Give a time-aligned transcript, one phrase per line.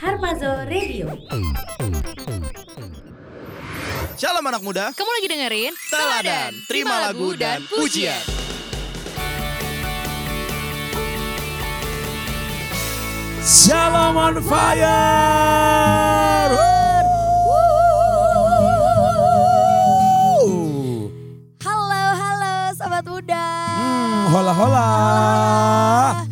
[0.00, 1.06] Harpazo Radio.
[4.16, 4.96] Shalom anak muda.
[4.96, 8.16] Kamu lagi dengerin Teladan, terima lagu dan pujian.
[13.44, 14.88] Shalom on fire.
[20.40, 21.12] Woo.
[21.60, 23.44] Halo, halo sobat muda.
[23.76, 24.88] Hmm, hola hola.
[26.16, 26.25] Setiap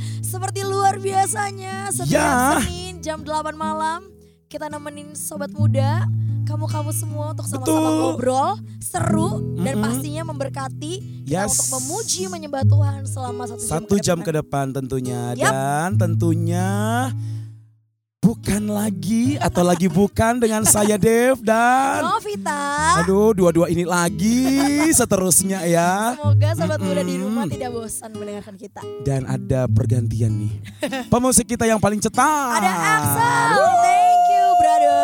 [2.14, 2.62] Ya.
[2.62, 4.06] Senin jam 8 malam
[4.46, 6.06] kita nemenin sobat muda,
[6.46, 9.82] kamu-kamu semua untuk sama-sama ngobrol, seru dan Mm-mm.
[9.82, 11.58] pastinya memberkati kita Yes.
[11.58, 17.10] untuk memuji menyembah Tuhan selama satu, Satu jam ke depan tentunya dan tentunya
[18.34, 22.98] bukan lagi atau lagi bukan dengan saya Dev dan Novita.
[22.98, 24.58] aduh dua-dua ini lagi
[24.90, 26.18] seterusnya ya.
[26.18, 27.30] Semoga sobat muda di Mm-mm.
[27.30, 28.82] rumah tidak bosan mendengarkan kita.
[29.06, 30.52] Dan ada pergantian nih.
[31.06, 32.58] Pemusik kita yang paling cetar.
[32.58, 33.54] Ada Axel,
[33.86, 35.02] thank you brother.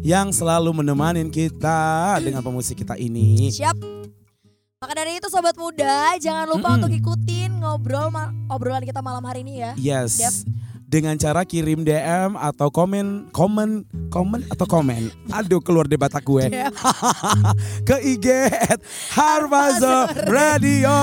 [0.00, 3.52] yang selalu menemani kita dengan pemusik kita ini.
[3.52, 3.76] Siap.
[4.80, 6.76] Maka dari itu sobat muda, jangan lupa Mm-mm.
[6.80, 8.08] untuk ikutin ngobrol
[8.48, 9.72] obrolan kita malam hari ini ya.
[9.76, 10.16] Yes.
[10.16, 10.63] Yap.
[10.84, 15.10] Dengan cara kirim DM atau komen, komen, komen atau komen.
[15.28, 16.46] Aduh keluar deh batak gue.
[16.46, 16.70] Yap.
[17.88, 18.78] Ke IG at
[19.10, 20.94] Harbazo Radio.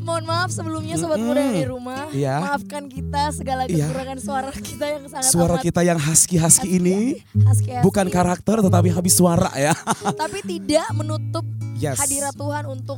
[0.00, 2.36] Mohon maaf sebelumnya sobat muda yang di rumah, Iya.
[2.40, 3.84] maafkan kita segala Iya.
[3.86, 6.98] kekurangan suara kita yang sangat Suara amat kita yang husky-husky ini
[7.34, 7.82] husky-husky.
[7.82, 9.74] bukan karakter tetapi habis suara ya.
[10.14, 11.98] tapi tidak menutup Yes.
[11.98, 12.96] hadirat Tuhan untuk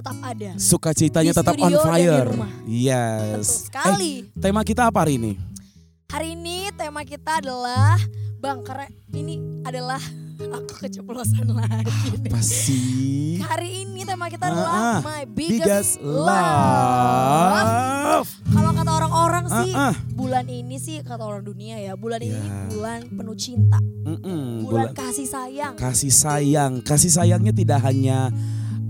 [0.00, 0.50] tetap ada.
[0.56, 2.28] Sukacitanya tetap on fire.
[2.64, 3.36] Yes.
[3.36, 4.12] Betul sekali.
[4.26, 5.32] Eh, tema kita apa hari ini?
[6.08, 8.00] Hari ini tema kita adalah
[8.36, 10.00] Bang, karena ini adalah
[10.56, 11.92] aku keceplosan lagi.
[12.16, 12.26] nih.
[12.26, 13.36] Apa sih?
[13.38, 14.98] Hari ini tema kita Ah, adalah ah.
[15.02, 16.24] My Biggest Biggest, Love.
[17.20, 18.28] love.
[18.50, 19.94] Kalau kata orang-orang sih, Ah, ah.
[20.10, 22.64] bulan ini sih kata orang dunia ya, bulan ini Ya.
[22.66, 25.74] bulan penuh cinta, Mm-mm, bulan bulan- kasih sayang.
[25.76, 26.72] kasih sayang.
[26.80, 28.32] Kasih sayangnya tidak hanya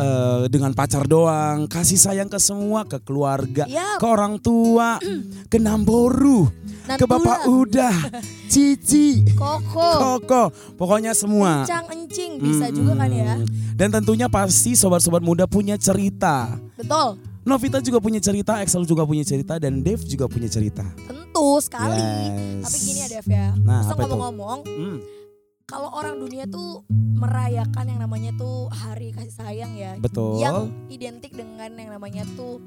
[0.00, 4.00] eh, dengan pacar doang, kasih sayang ke semua, ke keluarga, Yap.
[4.00, 4.96] ke orang tua,
[5.46, 6.48] ke Namboru,
[6.88, 7.04] ke.
[7.04, 7.92] Bapak Udah,
[8.52, 10.42] Cici, Koko, Koko,
[10.74, 11.62] pokoknya semua.
[11.62, 13.36] Encang encing bisa juga kan ya.
[13.76, 16.56] Dan tentunya pasti sobat-sobat muda punya cerita.
[16.74, 20.84] Betul, Novita juga punya cerita, Excel juga punya cerita, dan Dave juga punya cerita.
[21.06, 21.96] tentu sekali.
[21.96, 22.68] Yes.
[22.68, 24.98] Tapi gini ya Dev ya, Nah, ngomong-ngomong, Hmm,
[25.70, 30.42] kalau orang dunia tuh merayakan yang namanya tuh hari kasih sayang ya, betul.
[30.42, 32.58] yang identik dengan yang namanya tuh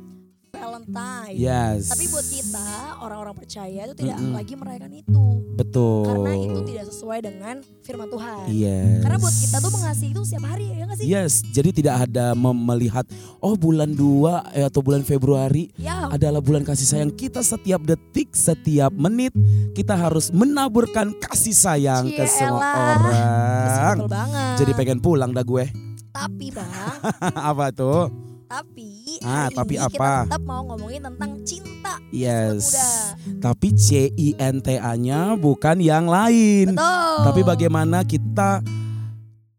[0.53, 1.35] Valentine.
[1.35, 1.91] Yes.
[1.91, 4.37] Tapi buat kita orang-orang percaya itu tidak Mm-mm.
[4.37, 6.03] lagi merayakan itu betul.
[6.05, 7.55] karena itu tidak sesuai dengan
[7.85, 8.45] firman Tuhan.
[8.49, 9.01] Yes.
[9.05, 11.05] Karena buat kita tuh mengasihi itu setiap hari ya nggak sih?
[11.05, 13.05] Yes, jadi tidak ada melihat
[13.39, 18.33] oh bulan 2 eh, atau bulan Februari Ya, adalah bulan kasih sayang kita setiap detik,
[18.33, 19.31] setiap menit
[19.77, 23.97] kita harus menaburkan kasih sayang ke semua orang.
[23.97, 24.55] betul banget.
[24.63, 25.65] Jadi pengen pulang dah gue.
[26.13, 26.69] tapi bang,
[27.49, 28.32] apa tuh?
[28.53, 29.97] Tapi Ah, hari tapi ini apa?
[29.97, 31.93] kita tetap mau ngomongin tentang cinta.
[32.13, 32.69] Yes.
[32.69, 32.89] Muda.
[33.49, 36.77] Tapi C I N T A-nya bukan yang lain.
[36.77, 37.17] Betul.
[37.25, 38.61] Tapi bagaimana kita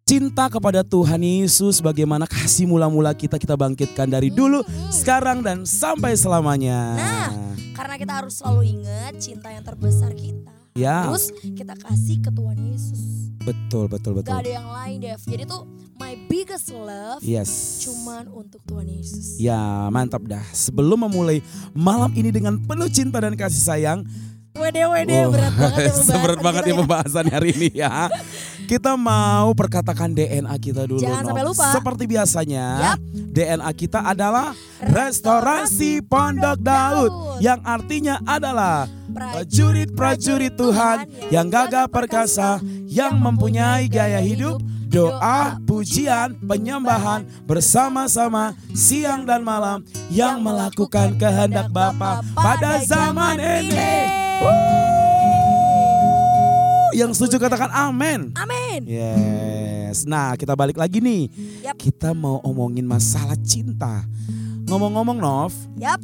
[0.06, 4.62] cinta kepada Tuhan Yesus, bagaimana kasih mula-mula kita kita bangkitkan dari dulu,
[4.94, 6.94] sekarang dan sampai selamanya.
[6.94, 7.30] Nah,
[7.74, 10.53] Karena kita harus selalu ingat cinta yang terbesar kita.
[10.74, 13.00] Ya, Terus kita kasih ke Tuhan Yesus.
[13.40, 14.32] betul betul betul.
[14.32, 15.20] Gak ada yang lain Dev.
[15.20, 15.62] Jadi tuh
[15.94, 17.78] my biggest love Yes.
[17.80, 19.38] cuman untuk Tuhan Yesus.
[19.38, 19.54] Ya,
[19.88, 20.42] mantap dah.
[20.50, 24.00] Sebelum memulai malam ini dengan penuh cinta dan kasih sayang,
[24.54, 27.92] Wede wede Wah, berat banget ya pembahasan Berat banget ya pembahasan hari ini ya.
[28.64, 31.02] Kita mau perkatakan DNA kita dulu.
[31.02, 31.28] Jangan Nov.
[31.30, 31.66] sampai lupa.
[31.74, 32.98] Seperti biasanya, Yap.
[33.34, 37.12] DNA kita adalah Restorasi Pondok Daud.
[37.42, 47.26] Yang artinya adalah prajurit-prajurit Tuhan yang gagah perkasa, yang mempunyai gaya hidup, doa, pujian, penyembahan
[47.50, 54.93] bersama-sama siang dan malam yang melakukan kehendak Bapa pada zaman ini.
[56.94, 58.30] Yang setuju katakan amin.
[58.38, 58.80] Amin.
[58.86, 60.06] Yes.
[60.06, 61.26] Nah, kita balik lagi nih.
[61.66, 61.74] Yap.
[61.74, 64.06] Kita mau omongin masalah cinta.
[64.64, 66.00] Ngomong-ngomong Nov, Yap.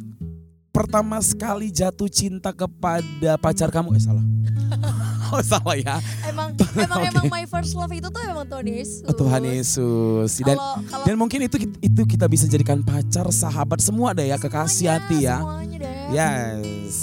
[0.69, 4.25] pertama sekali jatuh cinta kepada pacar kamu eh salah.
[5.33, 5.97] oh salah ya.
[6.27, 6.53] Emang
[6.85, 9.07] emang emang my first love itu tuh emang Tuhan Yesus.
[9.07, 10.29] Oh, Tuhan Yesus.
[10.43, 14.37] Dan Kalau kalau dan mungkin itu itu kita bisa jadikan pacar, sahabat semua deh ya,
[14.37, 15.37] kekasih semuanya, hati ya.
[15.39, 15.97] Semuanya deh.
[16.13, 16.95] Yes.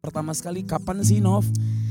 [0.00, 1.44] Pertama sekali kapan sih Nov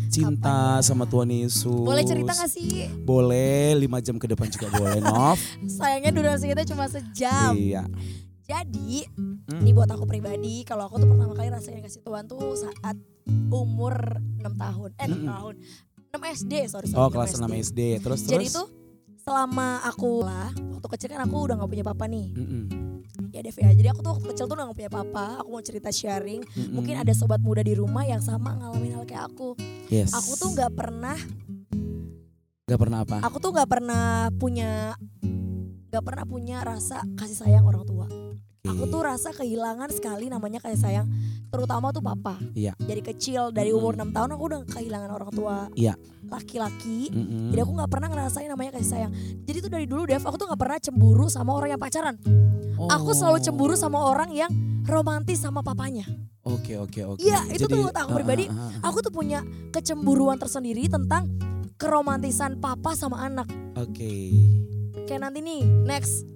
[0.09, 0.41] cinta
[0.75, 1.85] Kapan sama Tuhan Yesus?
[1.85, 2.89] Boleh cerita gak sih?
[3.00, 5.38] Boleh, 5 jam ke depan juga boleh Nov.
[5.77, 7.53] Sayangnya durasi kita cuma sejam.
[7.53, 7.85] Iya.
[8.44, 9.61] Jadi Hmm.
[9.61, 12.97] ini buat aku pribadi, kalau aku tuh pertama kali rasanya kasih Tuhan tuh saat
[13.50, 13.94] umur
[14.38, 15.27] 6 tahun, eh 6 Mm-mm.
[15.27, 15.53] tahun,
[16.09, 16.97] 6 SD sorry sorry.
[16.97, 17.79] Oh kelas 6 SD.
[18.00, 18.53] Terus Jadi terus.
[18.55, 18.67] tuh
[19.19, 22.33] selama aku lah, waktu kecil kan aku udah gak punya papa nih.
[22.33, 22.63] Mm-mm.
[23.31, 25.63] Ya Dev ya, jadi aku tuh waktu kecil tuh udah gak punya papa, aku mau
[25.63, 26.41] cerita sharing.
[26.44, 26.71] Mm-mm.
[26.71, 29.53] Mungkin ada sobat muda di rumah yang sama ngalamin hal kayak aku.
[29.88, 30.15] Yes.
[30.15, 31.17] Aku tuh gak pernah,
[32.65, 33.17] Gak pernah apa?
[33.25, 34.94] aku tuh gak pernah punya,
[35.89, 38.06] gak pernah punya rasa kasih sayang orang tua.
[38.59, 41.07] Aku tuh rasa kehilangan sekali namanya kasih sayang,
[41.47, 42.35] terutama tuh papa.
[42.51, 42.75] Iya.
[42.75, 45.95] Dari kecil, dari umur 6 tahun aku udah kehilangan orang tua Iya.
[46.27, 47.07] laki-laki.
[47.07, 47.56] Mm-mm.
[47.56, 49.11] Jadi aku nggak pernah ngerasain namanya kasih sayang.
[49.47, 52.15] Jadi tuh dari dulu Dev, aku tuh nggak pernah cemburu sama orang yang pacaran.
[52.79, 53.44] Aku selalu Oh.
[53.44, 54.51] cemburu sama orang yang
[54.83, 56.03] romantis sama papanya.
[56.44, 57.19] Oke oke oke.
[57.23, 58.91] Iya, itu tuh Jadi, buat aku ah, pribadi, ah, ah.
[58.91, 59.39] Aku tuh punya
[59.71, 61.31] kecemburuan tersendiri tentang
[61.79, 63.47] keromantisan papa sama anak.
[63.79, 64.35] Oke.
[65.07, 66.27] Kayak nanti nih, next.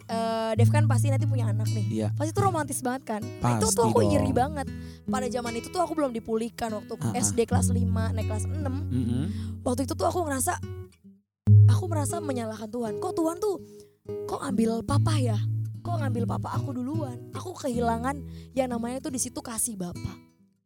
[0.00, 1.86] Eh, Dev kan pasti nanti punya anak nih.
[1.90, 2.08] Iya.
[2.12, 3.20] Pasti tuh romantis banget kan.
[3.20, 4.12] Nah, itu Pasti tuh aku dong.
[4.12, 4.66] iri banget.
[5.04, 7.12] Pada zaman itu tuh aku belum dipulihkan waktu Ah, ah.
[7.14, 8.56] SD kelas 5 naik kelas 6.
[8.60, 9.24] Mm-mm.
[9.60, 10.56] Waktu itu tuh aku ngerasa
[11.66, 12.92] aku merasa menyalahkan Tuhan.
[12.96, 13.56] Kok Tuhan tuh
[14.24, 15.36] kok ambil papa ya?
[15.80, 17.16] Kok ngambil papa aku duluan?
[17.32, 18.20] Aku kehilangan
[18.52, 20.16] yang namanya tuh di situ kasih bapak.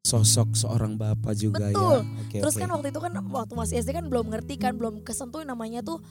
[0.02, 2.02] Sosok seorang bapak juga Betul.
[2.02, 2.26] ya.
[2.26, 2.60] Oke, Terus oke.
[2.60, 6.02] kan waktu itu kan waktu masih SD kan belum ngerti kan, belum kesentuh namanya tuh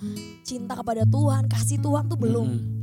[0.41, 2.47] cinta kepada Tuhan, kasih Tuhan tuh belum.
[2.47, 2.80] Mm-mm.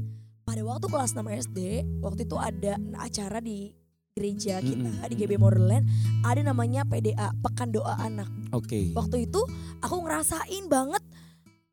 [0.48, 1.58] Pada waktu kelas 6 SD,
[2.00, 3.68] waktu itu ada acara di
[4.16, 5.04] gereja kita Mm-mm.
[5.12, 5.84] di GB Motherland,
[6.24, 8.32] ada namanya PDA, Pekan Doa Anak.
[8.56, 8.96] Oke.
[8.96, 9.44] Waktu itu
[9.84, 11.04] aku ngerasain banget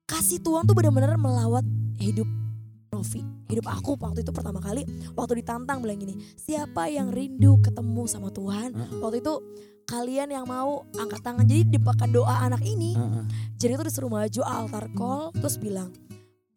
[0.03, 1.63] kasih Tuhan tuh benar-benar melawat
[2.03, 2.27] hidup
[2.91, 3.75] Novi, hidup Oke.
[3.79, 4.83] aku waktu itu pertama kali
[5.15, 8.75] waktu ditantang bilang gini, siapa yang rindu ketemu sama Tuhan?
[8.75, 8.99] Heeh.
[8.99, 9.33] Waktu itu
[9.87, 11.47] kalian yang mau angkat tangan.
[11.47, 13.23] Jadi di pekan doa anak ini, Heeh.
[13.55, 15.95] jadi itu disuruh maju altar call terus bilang,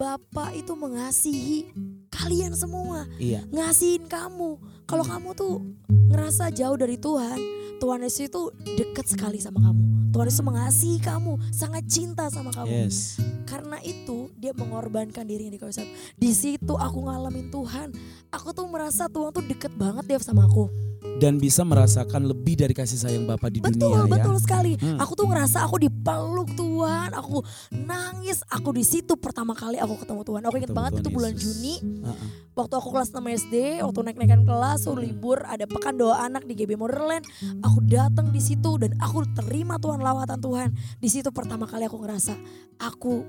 [0.09, 1.75] Bapak itu mengasihi
[2.07, 3.43] kalian semua, Iya.
[3.51, 4.55] ngasihin kamu.
[4.87, 7.35] Kalau kamu tuh ngerasa jauh dari Tuhan,
[7.83, 10.15] Tuhan Yesus itu dekat sekali sama kamu.
[10.15, 12.71] Tuhan Yesus mengasihi kamu, sangat cinta sama kamu.
[12.87, 13.19] Yes.
[13.43, 15.91] Karena itu dia mengorbankan dirinya di kayu salib.
[16.15, 17.91] Di situ aku ngalamin Tuhan.
[18.31, 20.71] Aku tuh merasa Tuhan tuh deket banget dia sama aku.
[21.19, 24.23] Dan bisa merasakan lebih dari kasih sayang Bapak di Betul, dunia ya.
[24.23, 24.79] betul sekali.
[24.79, 25.03] Hmm.
[25.03, 27.43] Aku tuh ngerasa aku dipeluk Tuhan, aku
[27.75, 28.47] nangis.
[28.47, 30.43] Aku di situ pertama kali aku ketemu Tuhan.
[30.47, 31.43] Aku ingat banget Tuhan itu bulan Yesus.
[31.43, 31.75] Juni,
[32.07, 32.29] Heeh.
[32.55, 36.55] waktu aku kelas 6 SD, waktu naik-naikan kelas, waktu libur, ada pekan doa anak di
[36.55, 37.27] GB Motherland.
[37.67, 40.69] Aku datang di situ dan aku terima Tuhan lawatan Tuhan.
[41.03, 42.39] Di situ pertama kali aku ngerasa
[42.79, 43.27] aku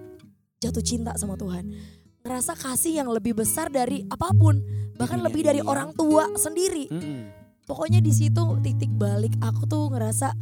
[0.61, 1.73] jatuh cinta sama Tuhan.
[2.21, 4.59] Ngerasa kasih yang lebih besar dari apa pun,
[4.99, 6.91] bahkan lebih dari orang tua sendiri.
[6.91, 7.38] Mm-mm.
[7.69, 10.33] Pokoknya di situ titik balik aku tuh ngerasa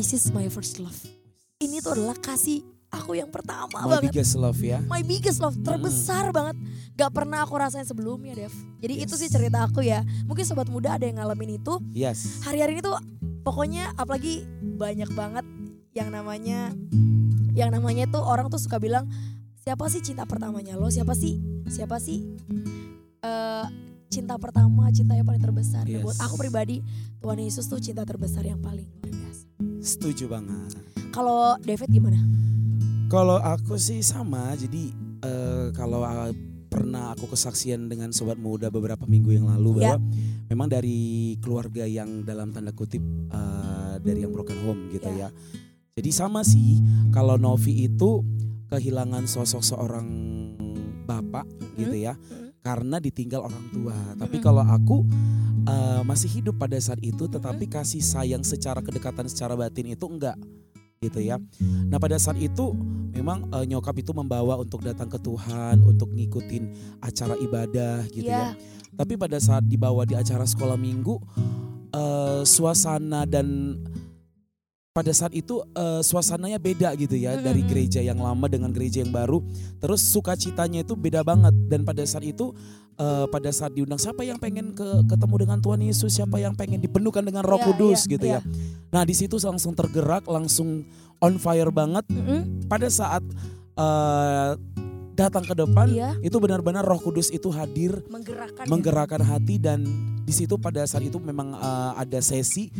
[0.00, 0.96] this is my first love.
[1.60, 4.16] Ini tuh adalah kasih aku yang pertama My banget.
[4.16, 4.80] biggest love ya.
[4.88, 6.56] My biggest love terbesar banget.
[6.96, 8.54] Gak pernah aku rasain sebelumnya, Dev.
[8.80, 10.00] Jadi itu sih cerita aku ya.
[10.24, 11.76] Mungkin sobat muda ada yang ngalamin itu.
[11.92, 12.40] Yes.
[12.40, 12.96] Hari-hari ini tuh
[13.44, 14.48] pokoknya apalagi
[14.80, 15.44] banyak banget
[15.92, 16.72] yang namanya
[17.52, 19.04] yang namanya tuh orang tuh suka bilang
[19.60, 20.88] siapa sih cinta pertamanya lo?
[20.88, 21.36] Siapa sih?
[21.68, 22.24] Siapa sih
[23.20, 25.84] eh cinta pertama, cinta yang paling terbesar.
[25.84, 26.00] Yes.
[26.02, 26.80] Buat aku pribadi,
[27.20, 29.44] Tuhan Yesus tuh cinta terbesar yang paling luar biasa.
[29.78, 30.74] Setuju banget.
[31.12, 32.20] Kalau David gimana?
[33.08, 34.52] Kalau aku sih sama.
[34.52, 34.92] Jadi
[35.24, 36.32] eh, kalau uh,
[36.68, 39.96] pernah aku kesaksian dengan sobat muda beberapa minggu yang lalu Ya.
[39.96, 40.04] bahwa
[40.52, 40.98] memang dari
[41.40, 43.00] keluarga yang dalam tanda kutip
[43.32, 45.28] eh, dari yang broken home gitu Ya.
[45.28, 45.28] ya.
[45.98, 46.78] Jadi sama sih
[47.10, 48.22] kalau Novi itu
[48.68, 50.06] kehilangan sosok seorang
[51.08, 51.48] bapak
[51.80, 52.47] gitu ya Mm-mm.
[52.62, 53.96] Karena ditinggal orang tua.
[54.18, 55.06] Tapi kalau aku
[55.66, 60.36] eh, masih hidup pada saat itu tetapi kasih sayang secara kedekatan secara batin itu enggak
[60.98, 61.38] gitu ya.
[61.62, 62.74] Nah pada saat itu
[63.14, 68.54] memang eh, nyokap itu membawa untuk datang ke Tuhan, untuk ngikutin acara ibadah gitu Iya.
[68.54, 68.58] ya.
[68.98, 71.22] Tapi pada saat dibawa di acara sekolah minggu,
[71.94, 73.78] eh, suasana dan
[74.92, 77.70] pada saat itu eh, suasananya beda gitu ya dari Mm-mm.
[77.70, 79.38] gereja yang lama dengan gereja yang baru.
[79.78, 82.50] Terus sukacitanya itu beda banget dan pada saat itu
[82.98, 86.82] eh, pada saat diundang siapa yang pengen ke ketemu dengan Tuhan Yesus, siapa yang pengen
[86.82, 88.40] dipenuhkan dengan Roh Iya, Kudus iya, gitu iya.
[88.42, 88.50] ya.
[88.90, 90.82] Nah di situ langsung tergerak, langsung
[91.22, 92.02] on fire banget.
[92.10, 92.66] Mm-mm.
[92.66, 93.22] Pada saat
[93.78, 94.50] eh,
[95.18, 96.14] datang ke depan, Iya.
[96.22, 98.62] itu benar-benar Roh Kudus itu hadir, Menggerakkan.
[98.62, 98.70] ya?
[98.70, 99.82] menggerakkan hati dan
[100.22, 102.70] di situ pada saat itu memang eh, ada sesi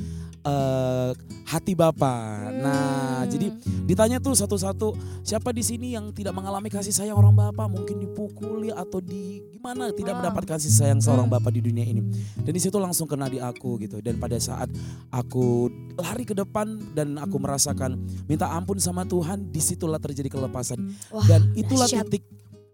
[0.41, 1.11] eh,
[1.45, 2.15] hati Bapa.
[2.55, 2.79] Nah,
[3.19, 3.29] Hmm.
[3.29, 3.47] jadi
[3.85, 8.71] ditanya tuh satu-satu siapa di sini yang tidak mengalami kasih sayang orang Bapa, mungkin dipukuli
[8.71, 10.19] atau di gimana tidak Ah.
[10.23, 11.35] mendapat kasih sayang seorang Hmm.
[11.35, 12.07] Bapa di dunia ini.
[12.39, 13.99] Dan di situ langsung kena di aku gitu.
[13.99, 14.71] Dan pada saat
[15.11, 16.65] aku lari ke depan
[16.95, 20.79] dan aku merasakan minta ampun sama Tuhan, di situlah terjadi kelepasan.
[21.11, 22.07] Wah, Dan itulah dahsyat.
[22.07, 22.28] titik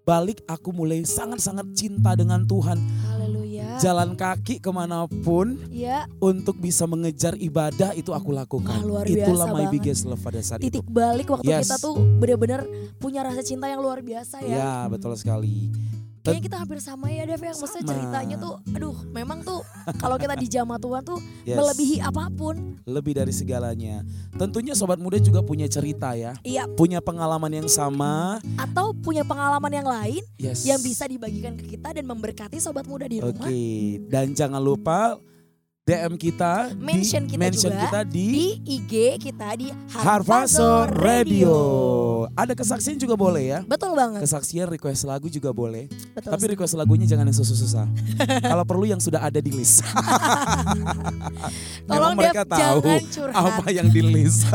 [0.04, 2.76] balik aku mulai sangat-sangat cinta dengan Tuhan.
[3.08, 3.80] Haleluya.
[3.80, 8.70] Jalan kaki ke mana pun Ya, untuk bisa mengejar ibadah itu aku lakukan.
[8.78, 9.72] Wah, luar Itulah biasa my banget.
[9.72, 10.68] biggest love pada saat itu.
[10.70, 11.66] titik balik waktu Yes.
[11.66, 14.52] kita tuh bener-bener punya rasa cinta yang luar biasa ya.
[14.54, 15.72] Ya betul sekali.
[16.24, 17.52] Kayaknya kita hampir sama ya Dev ya.
[17.52, 17.92] Maksudnya Sama.
[17.92, 19.60] ceritanya tuh aduh memang tuh
[19.94, 21.60] kalau kita di jamaah Tuhan tuh Yes.
[21.60, 22.80] melebihi apa pun.
[22.82, 24.00] Lebih dari segalanya.
[24.32, 26.32] Tentunya sobat muda juga punya cerita ya.
[26.40, 28.40] Iya, Punya pengalaman yang sama.
[28.56, 30.64] atau punya pengalaman yang lain Yes.
[30.64, 33.28] yang bisa dibagikan ke kita dan memberkati sobat muda di Oke.
[33.30, 33.50] rumah.
[34.08, 35.20] Dan jangan lupa
[35.84, 40.68] DM kita Mention di, kita mention juga kita di, Di IG kita di Harvaso Harvaso
[40.96, 41.56] Radio.
[42.32, 43.60] Ada kesaksian juga boleh ya.
[43.68, 44.24] Betul banget.
[44.24, 45.92] Kesaksian request lagu juga boleh.
[46.16, 46.32] Betul.
[46.32, 47.84] Tapi request lagunya jangan yang susah-susah.
[48.48, 49.84] Kalau perlu yang sudah ada di list.
[51.92, 53.34] Tolong mereka Dev, tahu jangan curhat.
[53.36, 54.48] apa yang di list.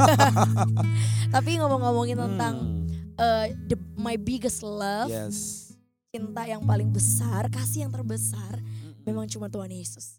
[1.38, 2.90] Tapi ngomong-ngomongin tentang Hmm,
[3.22, 5.70] eh, the, my biggest love, Yes.
[6.10, 8.58] cinta yang paling besar, kasih yang terbesar,
[9.06, 10.19] memang cuma Tuhan Yesus.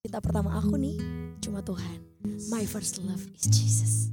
[0.00, 0.96] Cinta pertama aku nih
[1.44, 2.00] cuma Tuhan.
[2.48, 4.08] My first love is Jesus.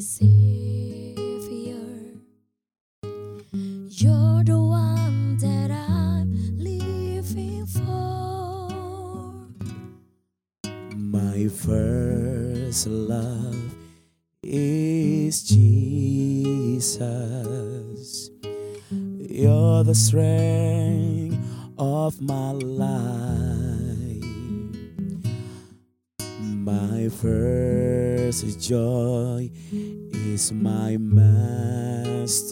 [0.00, 1.16] Savior.
[3.52, 8.70] You're the one that I'm living for.
[10.94, 13.74] My first love
[14.42, 16.90] is Jesus.
[18.90, 21.38] You're the strength
[21.76, 22.98] of my life.
[26.20, 29.50] My first joy
[30.38, 32.44] is my master.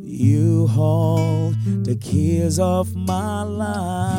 [0.00, 4.15] You hold the keys of my life.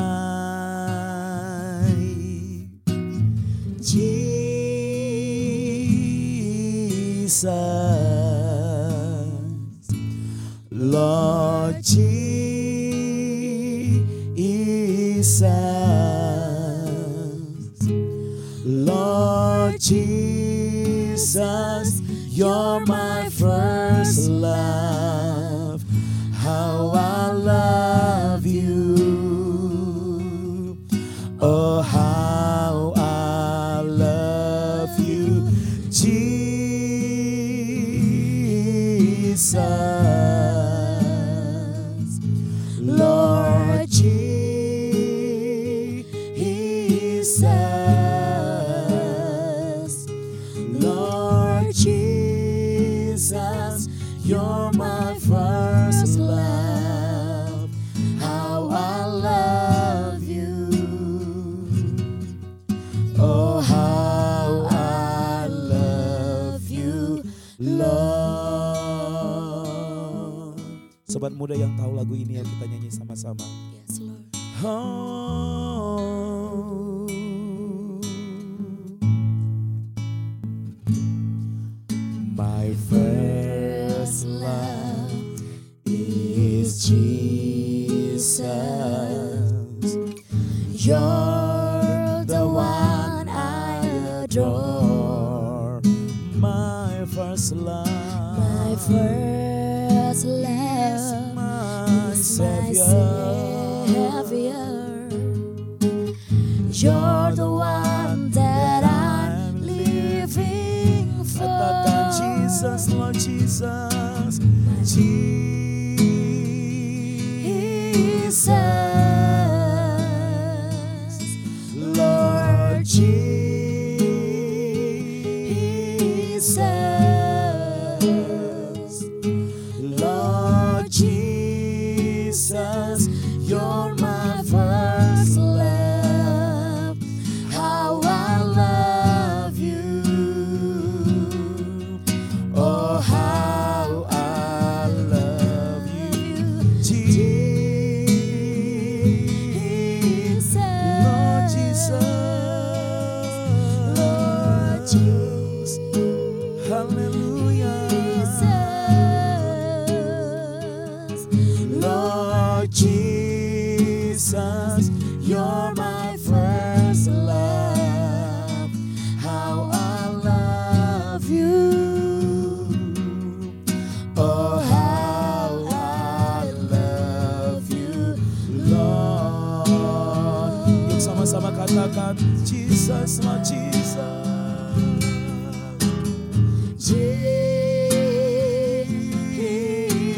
[74.63, 75.16] Lord.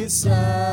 [0.10, 0.69] Jesus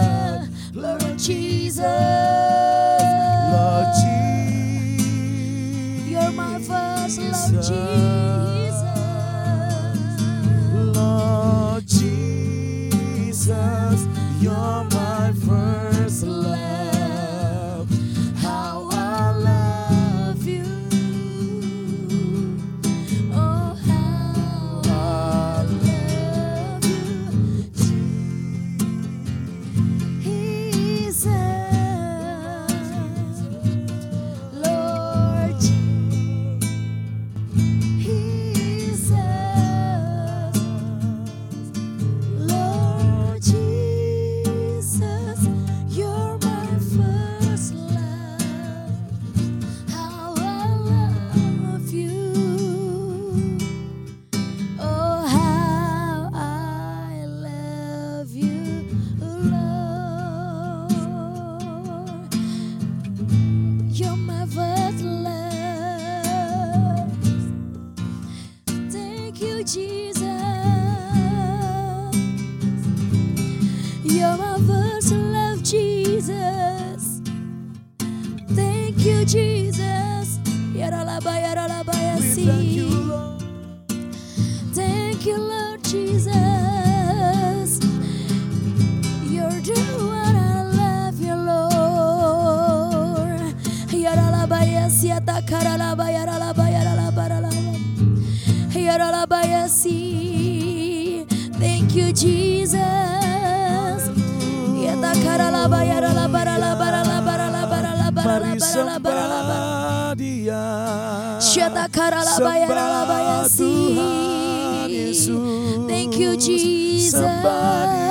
[116.18, 117.20] you, Jesus.
[117.20, 118.06] Sembah dia.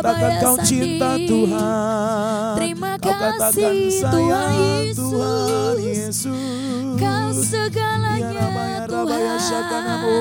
[0.00, 2.52] Katakan kau cinta Tuhan.
[2.56, 4.98] Terima kasih, Tuhan Yesus.
[4.98, 6.96] Tuhan Yesus.
[6.96, 10.18] Kau segalanya Ya ya ya Shakanamo.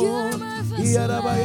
[0.00, 0.39] You're
[0.84, 1.36] yaralaba.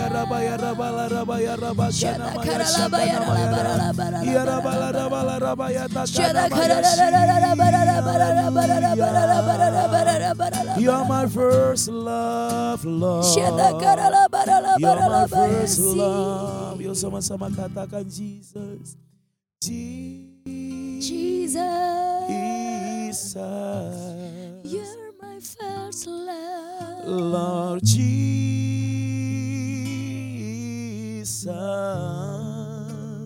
[10.78, 13.26] You're my first love, Lord.
[13.82, 14.40] Yaralaba
[14.80, 16.82] You're my first love.
[16.82, 18.96] Yuk sama-sama katakan Jesus.
[19.62, 20.26] Jesus.
[23.16, 23.96] Jesus,
[24.64, 27.08] you're my first love.
[27.08, 28.75] Lord Jesus.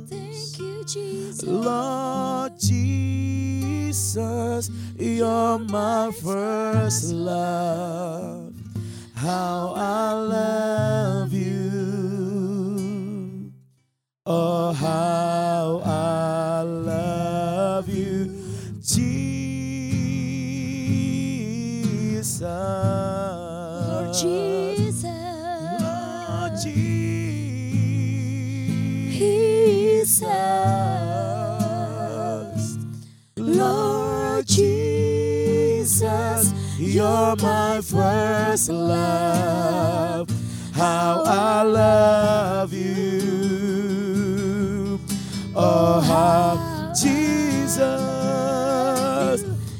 [0.10, 1.44] Thank you, Jesus.
[1.44, 8.54] Lord Jesus, you're my first love.
[9.16, 11.70] How I love you.
[14.26, 18.26] Oh, how I love you,
[18.82, 19.22] Jesus.
[22.42, 25.06] Lord Jesus.
[25.82, 26.88] Lord Jesus.
[33.38, 40.30] Lord Jesus, you're my first love.
[40.74, 43.30] How I love you.
[45.56, 47.80] Oh, how Jesus,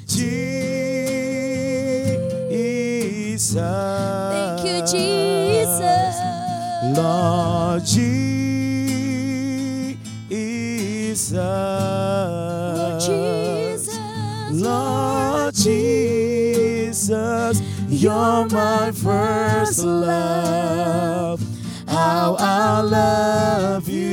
[0.08, 0.50] Jesus.
[3.54, 6.16] Thank you, Jesus.
[6.98, 7.86] Lord
[11.30, 12.78] Jesus.
[12.78, 14.00] Lord Jesus.
[14.52, 21.40] Lord Jesus, you're my first love.
[21.88, 24.10] How I love you.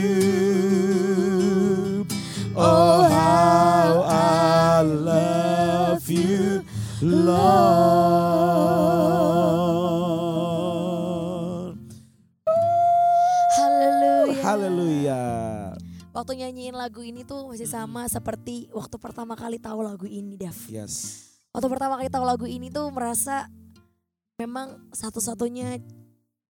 [2.54, 6.62] Oh, how I love you,
[7.00, 8.25] Lord.
[16.26, 20.58] Waktu nyanyiin lagu ini tuh masih sama seperti waktu pertama kali tahu lagu ini, Dav.
[20.66, 21.22] Yes.
[21.54, 23.46] Waktu pertama kali tahu lagu ini tuh merasa
[24.34, 25.78] memang satu-satunya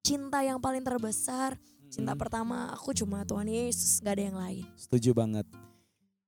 [0.00, 1.60] cinta yang paling terbesar.
[1.92, 2.20] Cinta Hmm.
[2.24, 4.64] pertama aku cuma Tuhan Yesus, gak ada yang lain.
[4.80, 5.44] Setuju banget.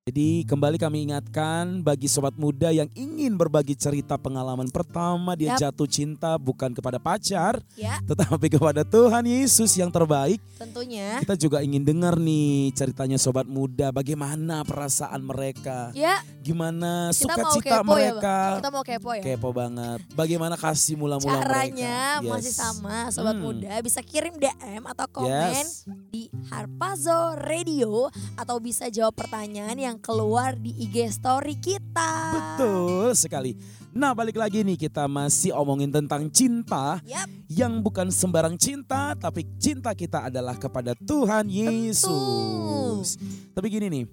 [0.08, 5.68] Jadi kembali kami ingatkan bagi sobat muda yang ingin berbagi cerita pengalaman pertama dia Yap.
[5.68, 10.40] jatuh cinta bukan kepada pacar Ya, tetapi kepada Tuhan Yesus yang terbaik.
[10.56, 11.20] tentunya.
[11.20, 17.92] Kita juga ingin dengar nih ceritanya sobat muda bagaimana perasaan mereka, Ya, gimana sukacita kepo
[17.92, 18.36] ya, mereka.
[18.48, 18.56] Bang.
[18.58, 19.22] Kita mau kepo ya.
[19.22, 20.00] Kepo banget.
[20.10, 22.32] Bagaimana kasih mula-mula Caranya mereka.
[22.32, 23.44] masih sama sobat Hmm.
[23.44, 25.84] muda bisa kirim DM atau komen Yes.
[26.08, 32.12] di Harpazo Radio atau bisa jawab pertanyaan yang keluar di IG story kita.
[32.34, 33.52] Betul sekali.
[33.88, 39.42] Nah balik lagi nih kita masih omongin tentang cinta Yap, yang bukan sembarang cinta tapi
[39.58, 43.16] cinta kita adalah kepada Tuhan Yesus.
[43.56, 44.04] Tapi gini nih,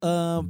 [0.00, 0.40] eh,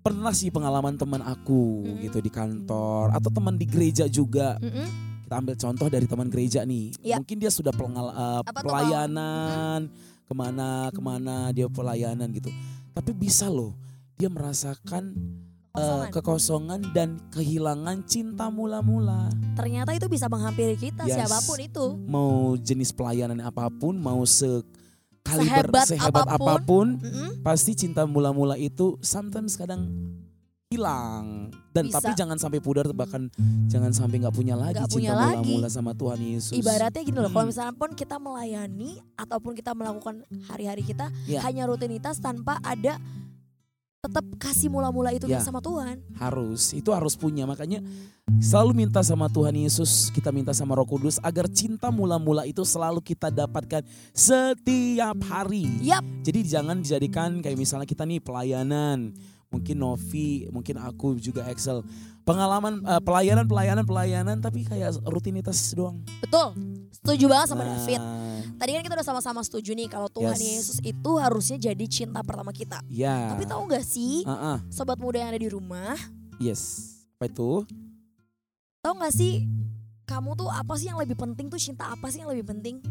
[0.00, 2.00] pernah sih pengalaman teman aku Mm-mm.
[2.08, 4.56] gitu di kantor atau teman di gereja juga.
[4.58, 5.06] mm-mm.
[5.28, 6.96] Kita ambil contoh dari teman gereja nih.
[7.04, 7.20] Ya.
[7.20, 9.92] Mungkin dia sudah pengal- eh, Apa tuh, pelayanan
[10.24, 12.48] ke mana ke mana dia pelayanan gitu.
[12.96, 13.76] Tapi bisa loh
[14.18, 16.10] dia merasakan eh, Kosongan.
[16.10, 19.30] kekosongan dan kehilangan cinta mula-mula.
[19.54, 21.14] Ternyata itu bisa menghampiri kita Yes.
[21.16, 21.84] siapa pun itu.
[22.04, 26.42] Mau jenis pelayanan apa pun, mau sekaliber Sehebat sehebat, apa pun.
[26.42, 27.30] apa pun, Mm-mm.
[27.40, 29.86] pasti cinta mula-mula itu sometimes kadang
[30.68, 31.48] hilang.
[31.70, 31.96] Dan Bisa.
[31.96, 33.30] tapi jangan sampai pudar bahkan
[33.68, 36.52] jangan sampai nggak punya lagi Nggak cinta mula-mula sama Tuhan Yesus.
[36.52, 37.50] Ibaratnya gini loh, kalau Mm.
[37.54, 41.40] misalnya pun kita melayani ataupun kita melakukan hari-hari kita Ya.
[41.40, 42.98] hanya rutinitas tanpa ada
[43.98, 45.42] tetap kasih mula-mula itu Ya.
[45.42, 45.98] sama Tuhan.
[46.14, 47.50] harus itu harus punya.
[47.50, 47.82] Makanya
[48.38, 53.02] selalu minta sama Tuhan Yesus kita minta sama Roh Kudus agar cinta mula-mula itu selalu
[53.02, 53.82] kita dapatkan
[54.14, 55.66] setiap hari.
[55.82, 59.18] Yap, jadi jangan dijadikan kayak misalnya kita nih pelayanan.
[59.50, 61.82] Mungkin Novi mungkin aku juga Excel
[62.28, 66.52] pengalaman eh, pelayanan pelayanan pelayanan tapi kayak rutinitas doang betul.
[66.92, 68.02] Setuju banget sama Nah, David.
[68.58, 70.42] Tadi kan kita udah sama-sama setuju nih kalau Tuhan Yes.
[70.66, 72.82] Yesus itu harusnya jadi cinta pertama kita.
[72.84, 75.94] ya Tapi tahu gak sih, Ah, ah, sobat muda yang ada di rumah,
[76.36, 77.64] yes apa itu
[78.78, 79.46] tahu gak sih
[80.04, 82.82] kamu tuh apa sih yang lebih penting tuh cinta apa sih yang lebih penting?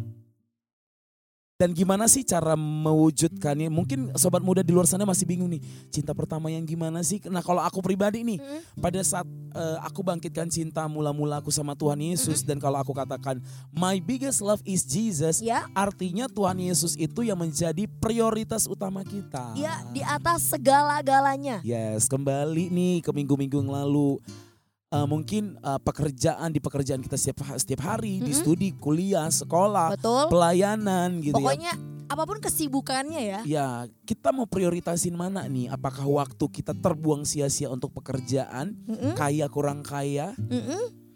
[1.58, 3.74] Dan gimana sih cara mewujudkannya?
[3.74, 5.58] Mungkin sobat muda di luar sana masih bingung nih.
[5.89, 7.17] Cinta pertama yang gimana sih?
[7.26, 8.38] Nah kalau aku pribadi nih.
[8.38, 8.78] Mm-mm.
[8.78, 9.26] Pada saat
[9.58, 12.46] eh, aku bangkitkan cinta mula-mula aku sama Tuhan Yesus.
[12.46, 13.41] Dan kalau aku katakan
[13.74, 15.41] my biggest love is Jesus.
[15.41, 19.58] Ya, Artinya Tuhan Yesus itu yang menjadi prioritas utama kita.
[19.58, 21.65] ya di atas segala-galanya.
[21.65, 24.22] Yes kembali nih ke minggu-minggu yang lalu.
[24.88, 28.23] Eh, mungkin eh, pekerjaan di pekerjaan kita setiap, setiap hari.
[28.23, 28.39] Di Mm-mm.
[28.39, 30.32] studi, kuliah, sekolah, Betul.
[30.32, 31.43] pelayanan gitu ya.
[31.43, 31.73] Pokoknya
[32.08, 33.39] apa pun kesibukannya ya.
[33.43, 33.67] Ya,
[34.08, 35.67] kita mau prioritasin mana nih?
[35.67, 40.32] Apakah waktu kita terbuang sia-sia untuk pekerjaan, Mm-mm, kaya kurang kaya?
[40.39, 41.07] mm-mm.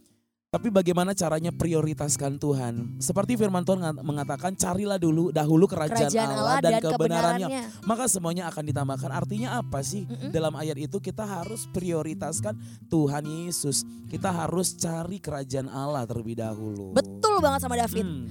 [0.52, 3.00] Tapi bagaimana caranya prioritaskan Tuhan?
[3.00, 7.88] Seperti firman Tuhan ngat- mengatakan, carilah dulu dahulu kerajaan, Kerajaan Allah dan, kebenarannya, kebenarannya.
[7.88, 9.12] maka semuanya akan ditambahkan.
[9.16, 10.04] Artinya apa sih?
[10.04, 10.28] Mm-mm.
[10.28, 12.60] Dalam ayat itu kita harus prioritaskan
[12.92, 13.88] Tuhan Yesus.
[14.12, 16.92] Kita harus cari kerajaan Allah terlebih dahulu.
[16.92, 18.04] Betul banget sama David.
[18.04, 18.28] Hmm,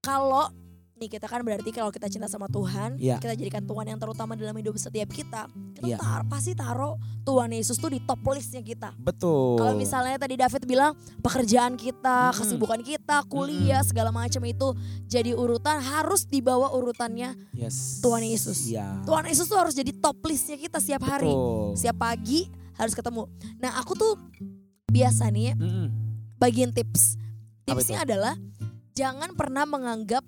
[0.00, 0.48] Kalau
[1.00, 3.16] nih kita kan berarti kalau kita cinta sama Tuhan, Ya.
[3.16, 5.48] kita jadikan Tuhan yang terutama dalam hidup setiap kita.
[5.72, 5.96] Kita Ya.
[5.96, 8.92] tar- pasti taruh Tuhan Yesus tuh di top listnya kita.
[9.00, 9.56] betul.
[9.56, 10.92] Kalau misalnya tadi David bilang
[11.24, 12.36] pekerjaan kita, Mm-mm.
[12.36, 14.76] kesibukan kita, kuliah, segala macam itu
[15.08, 18.04] jadi urutan harus dibawa urutannya yes.
[18.04, 18.68] Tuhan Yesus.
[18.68, 19.00] Ya.
[19.08, 21.32] Tuhan Yesus tuh harus jadi top listnya kita setiap hari.
[21.32, 21.80] Betul.
[21.80, 22.44] Setiap pagi
[22.76, 23.24] harus ketemu.
[23.56, 24.20] Nah aku tuh
[24.86, 25.86] biasa nih ya, Mm-mm.
[26.36, 27.16] bagian tips.
[27.64, 28.36] Tipsnya adalah
[28.92, 30.20] jangan pernah menganggap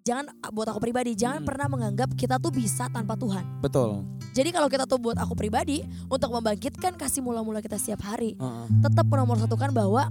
[0.00, 1.46] jangan buat aku pribadi jangan Mm.
[1.46, 3.44] pernah menganggap kita tuh bisa tanpa Tuhan.
[3.58, 4.02] Betul.
[4.32, 8.66] Jadi kalau kita tuh buat aku pribadi untuk membangkitkan kasih mula-mula kita setiap hari, Heeh.
[8.80, 10.08] tetap menomor satukan bahwa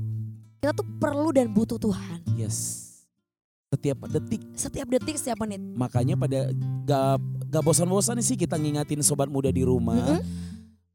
[0.58, 2.86] kita tuh perlu dan butuh Tuhan Yes.
[3.68, 4.42] Setiap detik.
[4.54, 5.60] setiap detik setiap menit.
[5.60, 6.50] Makanya pada
[6.84, 10.18] gak, gak bosan-bosan sih kita ngingatin sobat muda di rumah.
[10.18, 10.24] Mm-mm.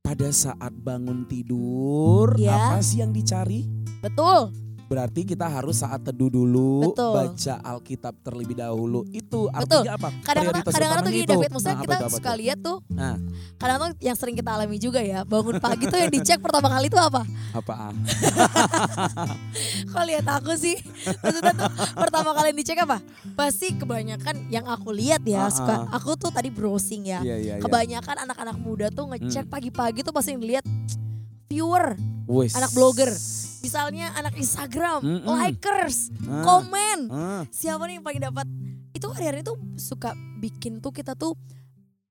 [0.03, 2.73] Pada saat bangun tidur, Ya.
[2.73, 3.65] apa sih yang dicari?
[4.01, 4.51] Betul.
[4.93, 7.13] Berarti kita harus saat teduh dulu, Betul.
[7.17, 9.09] baca Alkitab terlebih dahulu.
[9.09, 10.13] Itu artinya apa?
[10.21, 11.25] Kadang-kadang kadang-kadang tuh gini.
[11.25, 12.79] David, maksudnya Nah, apa kita tuh, apa suka lihat tuh.
[12.93, 13.17] Nah.
[13.57, 16.87] Kadang tuh yang sering kita alami juga ya, bangun pagi tuh yang dicek pertama kali
[16.87, 17.25] itu apa?
[17.53, 17.95] Apaan?
[19.89, 20.77] Kok lihat aku sih?
[21.23, 22.99] Maksudnya tuh pertama kali yang dicek apa?
[23.33, 25.97] Pasti kebanyakan yang aku lihat ya, Ah, suka ah.
[25.97, 27.25] aku tuh tadi browsing ya.
[27.25, 27.63] Iya, iya, iya.
[27.63, 29.53] Kebanyakan anak-anak muda tuh ngecek Hmm.
[29.53, 30.65] pagi-pagi tuh pasti ngeliat
[31.47, 32.53] viewer, Wes.
[32.53, 33.09] anak blogger.
[33.63, 35.25] Misalnya anak Instagram, Mm-mm.
[35.25, 36.99] likers, Ah, komen.
[37.09, 37.43] ah.
[37.49, 38.47] Siapa nih yang paling dapat?
[38.93, 41.39] Itu hari-hari tuh suka bikin tuh kita tuh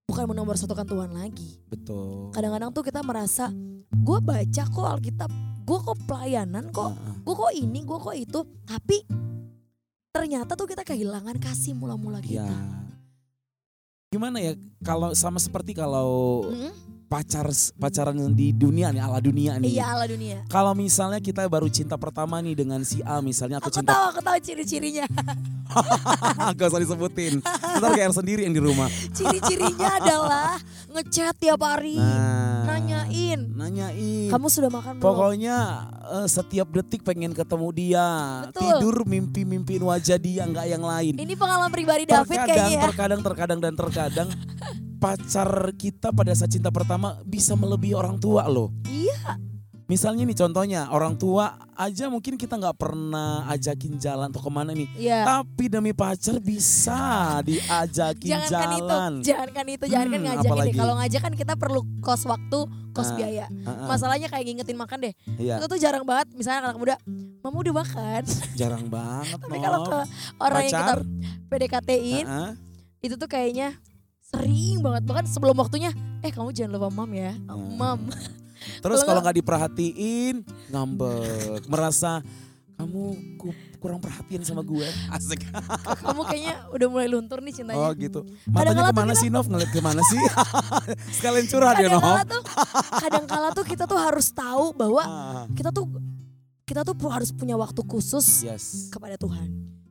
[0.08, 1.60] bukan menomor satukan Tuhan lagi.
[1.68, 2.32] Betul.
[2.32, 3.52] Kadang-kadang tuh kita merasa,
[3.94, 7.16] gue baca kok Alkitab, gue kok pelayanan kok, Ah, ah.
[7.18, 8.40] gue kok ini, gue kok itu.
[8.64, 8.98] Tapi
[10.10, 12.44] ternyata tuh kita kehilangan kasih mula-mula Ya.
[12.44, 12.56] kita.
[14.10, 16.72] Gimana ya kalau sama seperti kalau Mm-mm.
[17.12, 19.76] Pacar pacaran di dunia nih ala dunia nih.
[19.76, 20.47] Iya ala dunia.
[20.47, 24.04] Kalau misalnya kita baru cinta pertama nih dengan si A misalnya aku, Aku cinta tahu,
[24.15, 25.04] aku tahu ciri-cirinya.
[26.56, 27.43] Gak usah disebutin.
[27.43, 28.88] Ntar kayak sendiri yang di rumah.
[29.12, 30.56] Ciri-cirinya adalah
[30.91, 33.39] ngechat tiap hari, Nah, nanyain.
[33.60, 34.32] nanyain.
[34.32, 35.04] Kamu sudah makan belum?
[35.04, 35.58] Pokoknya
[36.15, 38.08] eh, setiap detik pengen ketemu dia.
[38.47, 38.60] Betul.
[38.63, 41.13] Tidur mimpi-mimpiin wajah dia nggak yang lain.
[41.19, 42.84] Ini pengalaman pribadi David terkadang, kayaknya ya.
[42.88, 44.28] terkadang, terkadang dan terkadang
[45.02, 48.70] pacar kita pada saat cinta pertama bisa melebihi orang tua loh.
[48.86, 49.42] Iya,
[49.84, 54.72] Misalnya nih contohnya orang tua aja mungkin kita nggak pernah ajakin jalan atau ke mana
[54.72, 54.88] nih.
[54.96, 55.28] iya.
[55.28, 59.12] Tapi demi pacar bisa diajakin Jangankan itu, jalan.
[59.20, 60.48] jangankan itu, jangankan Hmm, ngajakin deh.
[60.48, 60.78] apalagi?
[60.78, 62.60] Kalau ngajak kan kita perlu kos waktu,
[62.96, 63.46] kos Ah, biaya.
[63.62, 65.14] Ah, ah, Masalahnya kayak ngingetin makan deh.
[65.36, 66.32] Iya, Itu tuh jarang banget.
[66.32, 66.96] Misalnya anak muda,
[67.44, 68.22] mama udah makan.
[68.62, 69.44] jarang banget.
[69.44, 69.98] Tapi kalau ke
[70.40, 71.00] orang yang kita Pacar?
[71.52, 72.52] PDKT-in, Ah, ah.
[73.02, 73.76] itu tuh kayaknya
[74.32, 75.04] sering banget.
[75.04, 77.36] Bahkan sebelum waktunya, eh kamu jangan lupa mam ya.
[77.46, 77.76] Hmm.
[77.76, 78.00] Mam.
[78.80, 80.36] Terus Kalau nggak diperhatiin,
[80.70, 82.22] ngambek, merasa
[82.78, 83.04] kamu
[83.36, 84.86] ku- kurang perhatian sama gue.
[85.10, 85.41] Asik.
[85.98, 87.78] kamu kayaknya udah mulai luntur nih cintanya.
[87.80, 88.22] Oh gitu.
[88.46, 89.46] Matanya ke mana kita- sih Nov?
[89.46, 90.22] Ngeliat ke mana sih?
[91.17, 92.06] Sekalian curhat ya Nov.
[92.24, 92.41] tuh
[92.96, 95.89] kadang kala tuh kita tuh harus tahu bahwa Ah, kita tuh
[96.62, 98.88] kita tuh harus punya waktu khusus yes.
[98.89, 99.50] kepada Tuhan.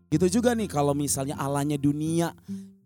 [0.08, 2.34] Gitu juga nih kalau misalnya alanya dunia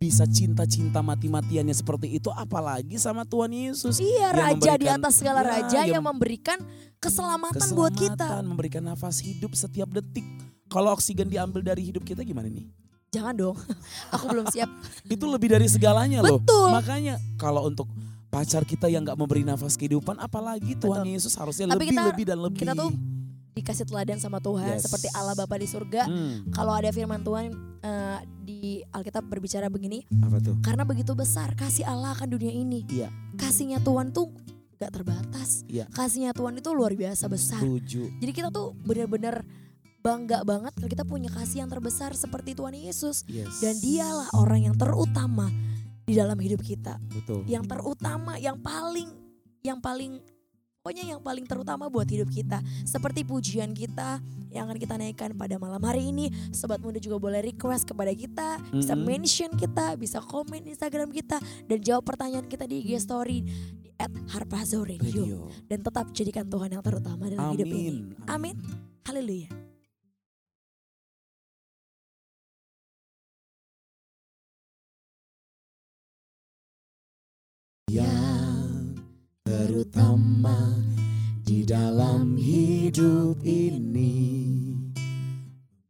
[0.05, 3.97] bisa cinta-cinta mati-matiannya seperti itu apalagi sama Tuhan Yesus.
[3.97, 6.61] Iya, Yang raja di atas segala ya, raja yang- yang memberikan
[7.01, 8.13] keselamatan, buat kita.
[8.21, 10.25] Keselamatan, memberikan nafas hidup setiap detik.
[10.69, 12.69] Kalau oksigen diambil dari hidup kita gimana nih?
[13.11, 13.57] Jangan dong.
[14.13, 14.69] Aku belum siap.
[15.07, 16.37] Itu lebih dari segalanya loh.
[16.37, 16.69] Betul.
[16.69, 17.89] Makanya kalau untuk
[18.29, 21.15] pacar kita yang nggak memberi nafas kehidupan, apalagi Tuhan Betul.
[21.15, 22.61] Yesus harusnya Tapi lebih, kita- lebih dan lebih.
[22.61, 22.91] kita tuh
[23.55, 24.85] Dikasih teladan sama Tuhan Yes.
[24.85, 26.05] seperti Allah Bapa di surga.
[26.05, 30.59] Hmm, Kalau ada firman Tuhan eh, di Alkitab berbicara begini, apa tuh?
[30.61, 32.83] karena begitu besar kasih Allah akan dunia ini.
[32.89, 33.09] Iya.
[33.35, 34.33] Kasihnya Tuhan tuh
[34.75, 35.63] gak terbatas.
[35.65, 35.87] Iya.
[35.89, 37.63] Kasihnya Tuhan itu luar biasa besar.
[37.63, 38.11] Setuju.
[38.19, 39.47] Jadi kita tuh benar-benar
[40.01, 43.23] bangga banget kalau kita punya kasih yang terbesar seperti Tuhan Yesus.
[43.25, 43.63] Yes.
[43.63, 45.49] Dan dialah orang yang terutama
[46.05, 47.01] di dalam hidup kita.
[47.09, 47.47] Betul.
[47.49, 49.09] Yang terutama, yang paling,
[49.63, 50.21] yang paling,
[50.85, 52.61] pokoknya yang paling terutama buat hidup kita.
[52.85, 54.21] Seperti pujian kita
[54.53, 56.29] yang akan kita naikkan pada malam hari ini.
[56.53, 61.79] Sobat muda juga boleh request kepada kita, bisa mention kita, bisa komen Instagram kita, dan
[61.81, 63.41] jawab pertanyaan kita di IG story
[63.81, 63.89] di
[64.29, 65.09] @harpazo Radio.
[65.09, 65.39] Radio.
[65.65, 68.13] Dan tetap jadikan Tuhan yang terutama dalam hidup ini.
[68.29, 68.53] Amin.
[68.53, 68.57] Amin.
[69.09, 69.49] Haleluya.
[77.89, 78.24] Yang
[79.75, 80.71] terutama
[81.43, 84.47] di dalam hidup ini.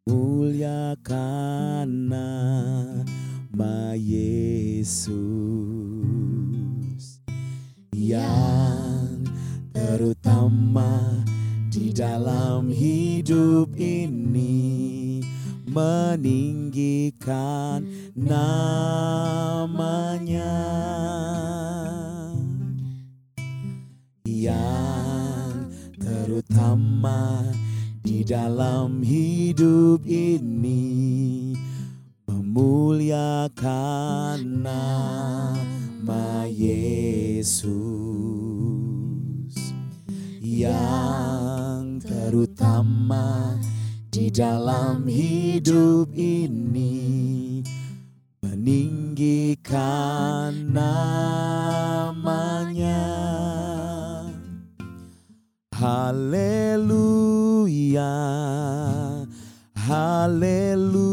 [0.08, 5.12] Muliakan nama Yesus
[7.92, 9.20] yang
[9.76, 11.20] terutama
[11.68, 15.20] di dalam hidup ini.
[15.68, 17.04] Meninggikan
[18.16, 19.84] namanya
[24.44, 27.48] yang terutama
[28.04, 31.56] di dalam hidup ini
[32.28, 33.56] memuliakan
[34.68, 37.64] nama Yesus.
[40.44, 43.56] Yang terutama
[44.12, 47.64] di dalam hidup ini
[48.44, 49.72] meninggikan
[50.68, 52.04] namanya
[55.84, 56.96] Haleluya
[59.76, 61.04] Haleluya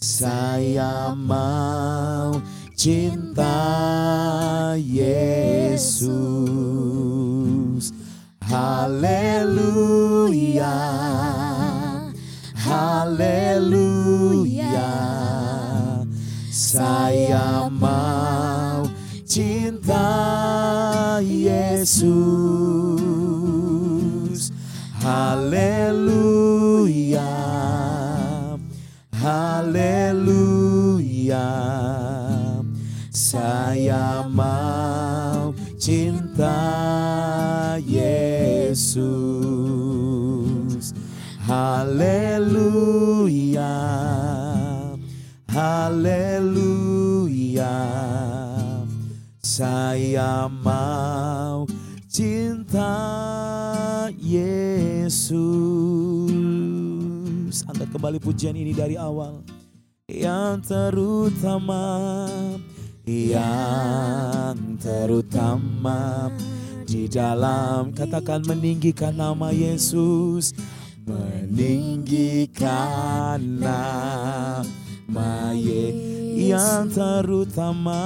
[0.00, 2.40] Saya mau
[2.72, 3.60] cinta
[4.80, 5.92] Yesus.
[8.48, 9.92] Haleluya
[12.64, 14.16] Haleluya
[16.48, 18.05] Saya mau
[21.86, 22.10] Yesus.
[24.98, 26.42] Haleluya.
[29.14, 30.18] Haleluya.
[33.14, 36.58] Saya mau cinta
[37.78, 38.90] Yesus.
[41.46, 42.82] Haleluya.
[45.54, 46.66] Haleluya.
[49.38, 51.45] Saya mau
[52.16, 52.96] cinta
[54.16, 55.20] Yesus.
[57.68, 59.44] Angkat kembali pujian ini dari awal.
[60.08, 62.24] Yang terutama
[63.04, 66.32] yang terutama
[66.88, 70.56] di dalam katakan meninggikan nama Yesus.
[71.04, 72.56] Meninggikan
[73.60, 78.04] nama Yesus yang terutama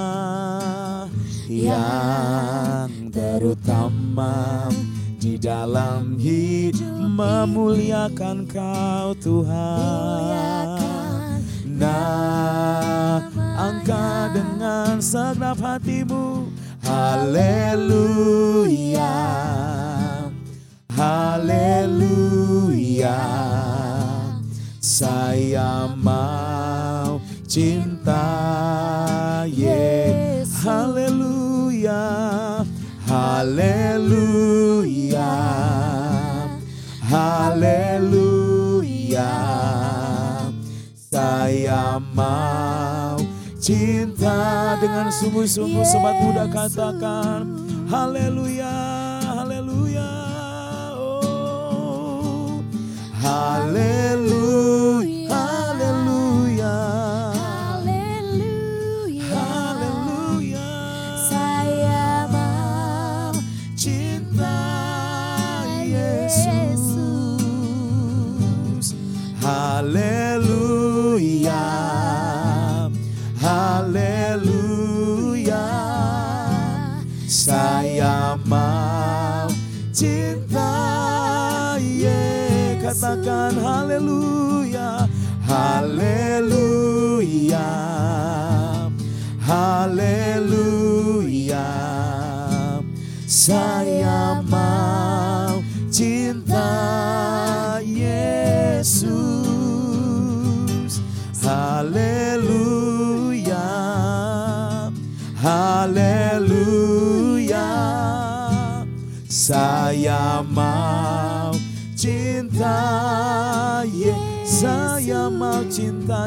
[1.51, 4.71] yang terutama
[5.19, 6.87] di dalam hidup.
[7.11, 10.31] Memuliakan kau Tuhan.
[11.67, 13.19] Nah
[13.59, 16.47] angkat dengan segenap hatimu.
[16.87, 18.31] Haleluya.
[20.95, 22.31] Haleluya.
[24.81, 28.23] Saya mau cinta
[29.45, 30.61] Yesus
[33.05, 33.71] Haleluya
[37.03, 39.31] Haleluya Haleluya
[40.95, 43.19] Saya mau
[43.59, 47.45] cinta dengan sungguh-sungguh sobat muda katakan
[47.91, 48.71] Haleluya
[49.27, 50.09] Haleluya
[50.95, 52.63] oh.
[53.19, 54.80] Haleluya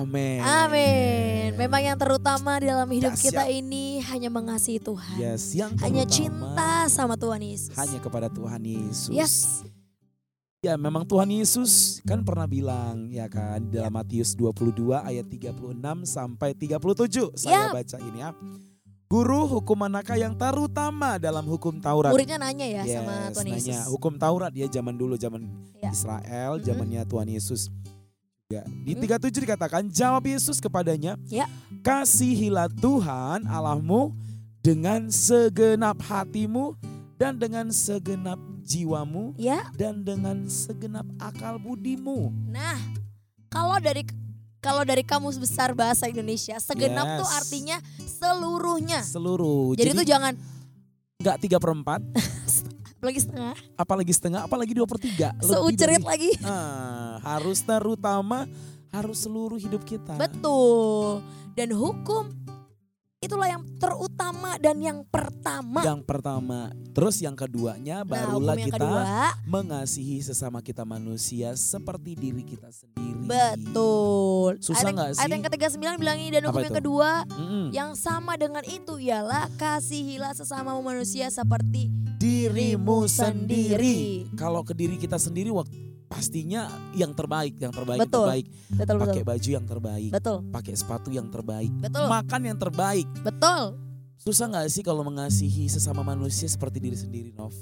[0.07, 1.51] Amin Amin.
[1.57, 3.27] Memang yang terutama dalam hidup Dahsyat.
[3.27, 5.17] kita ini hanya mengasihi Tuhan.
[5.17, 7.75] Yes, yang Hanya cinta sama Tuhan Yesus.
[7.75, 9.11] hanya kepada Tuhan Yesus.
[9.11, 9.35] Yes.
[10.61, 15.59] Ya memang Tuhan Yesus kan pernah bilang ya kan dalam Matius 22 ayat 36
[16.05, 17.73] sampai 37 saya Ya.
[17.73, 18.31] baca ini ya.
[19.07, 22.11] Guru hukum manakah yang terutama dalam hukum Taurat?
[22.11, 23.63] Muridnya nanya ya sama Yes, Tuhan Yesus.
[23.65, 23.81] nanya.
[23.87, 25.47] Hukum Taurat ya zaman dulu zaman
[25.79, 25.91] Ya.
[25.91, 26.65] Israel, Mhm.
[26.65, 27.71] zamannya Tuhan Yesus.
[28.47, 29.03] Ya, di Mhm.
[29.03, 31.51] 37 dikatakan jawab Yesus kepadanya, Ya.
[31.83, 34.15] "Kasihilah Tuhan Allahmu
[34.63, 36.79] dengan segenap hatimu
[37.19, 39.67] dan dengan segenap jiwamu Ya.
[39.75, 42.79] dan dengan segenap akal budimu." Nah,
[43.51, 44.07] kalau dari
[44.63, 47.19] kalau dari kamus besar bahasa Indonesia, segenap Yes.
[47.19, 49.03] tuh artinya seluruhnya.
[49.03, 49.75] Seluruh.
[49.75, 50.35] Jadi, tuh jangan
[51.19, 51.99] nggak tiga per empat,
[53.07, 55.31] apalagi setengah, apalagi setengah, apalagi dua per tiga.
[55.39, 56.31] Seucerit dari- lagi.
[56.43, 58.51] Nah, harus terutama
[58.91, 60.19] harus seluruh hidup kita.
[60.19, 61.23] Betul.
[61.55, 62.27] Dan hukum
[63.17, 65.83] itulah yang terutama dan yang pertama.
[65.83, 69.03] Yang pertama, terus yang keduanya nah, barulah yang kita kedua,
[69.45, 73.23] mengasihi sesama kita manusia seperti diri kita sendiri.
[73.27, 74.59] betul.
[74.61, 75.23] Susah nggak sih?
[75.23, 76.79] Ayat yang ketiga sembilan bilang ini dan Apa hukum yang itu?
[76.79, 77.65] kedua Mm-mm.
[77.71, 84.27] yang sama dengan itu ialah kasihilah sesama manusia seperti dirimu sendiri.
[84.35, 88.25] Kalau ke diri kita sendiri waktu pastinya yang terbaik, yang terbaik, yang Betul.
[88.25, 88.47] terbaik.
[88.71, 88.97] betul betul.
[89.05, 90.37] Pakai baju yang terbaik, Betul.
[90.49, 92.07] pakai sepatu yang terbaik, Betul.
[92.07, 93.09] makan yang terbaik.
[93.21, 93.63] Betul.
[94.17, 97.53] Susah nggak sih kalau mengasihi sesama manusia seperti diri sendiri, Nov?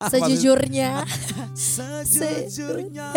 [0.00, 1.04] Ah, Sejujurnya,
[1.54, 3.12] Sejujurnya.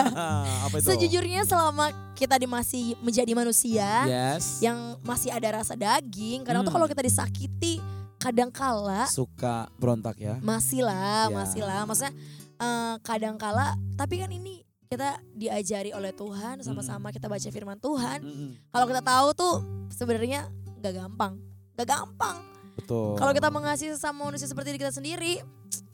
[0.66, 0.86] Apa itu?
[0.86, 4.60] sejujurnya selama kita di masih menjadi manusia Yes.
[4.60, 6.78] yang masih ada rasa daging, kadang tuh Hmm.
[6.78, 7.78] kalau kita disakiti,
[8.16, 10.40] kadang kala Suka berontak ya.
[10.40, 11.34] masih lah, Ya.
[11.34, 11.84] masih lah.
[11.84, 12.12] Maksudnya
[12.56, 18.22] eh, kadang kala, tapi kan ini kita diajari oleh Tuhan, sama-sama kita baca firman Tuhan.
[18.22, 18.50] Mm-mm.
[18.70, 19.54] Kalau kita tahu tuh
[19.90, 20.46] sebenarnya
[20.78, 21.36] nggak gampang,
[21.74, 22.38] nggak gampang.
[22.76, 23.16] Betul.
[23.16, 25.42] Kalau kita mengasihi sesama manusia seperti diri kita sendiri,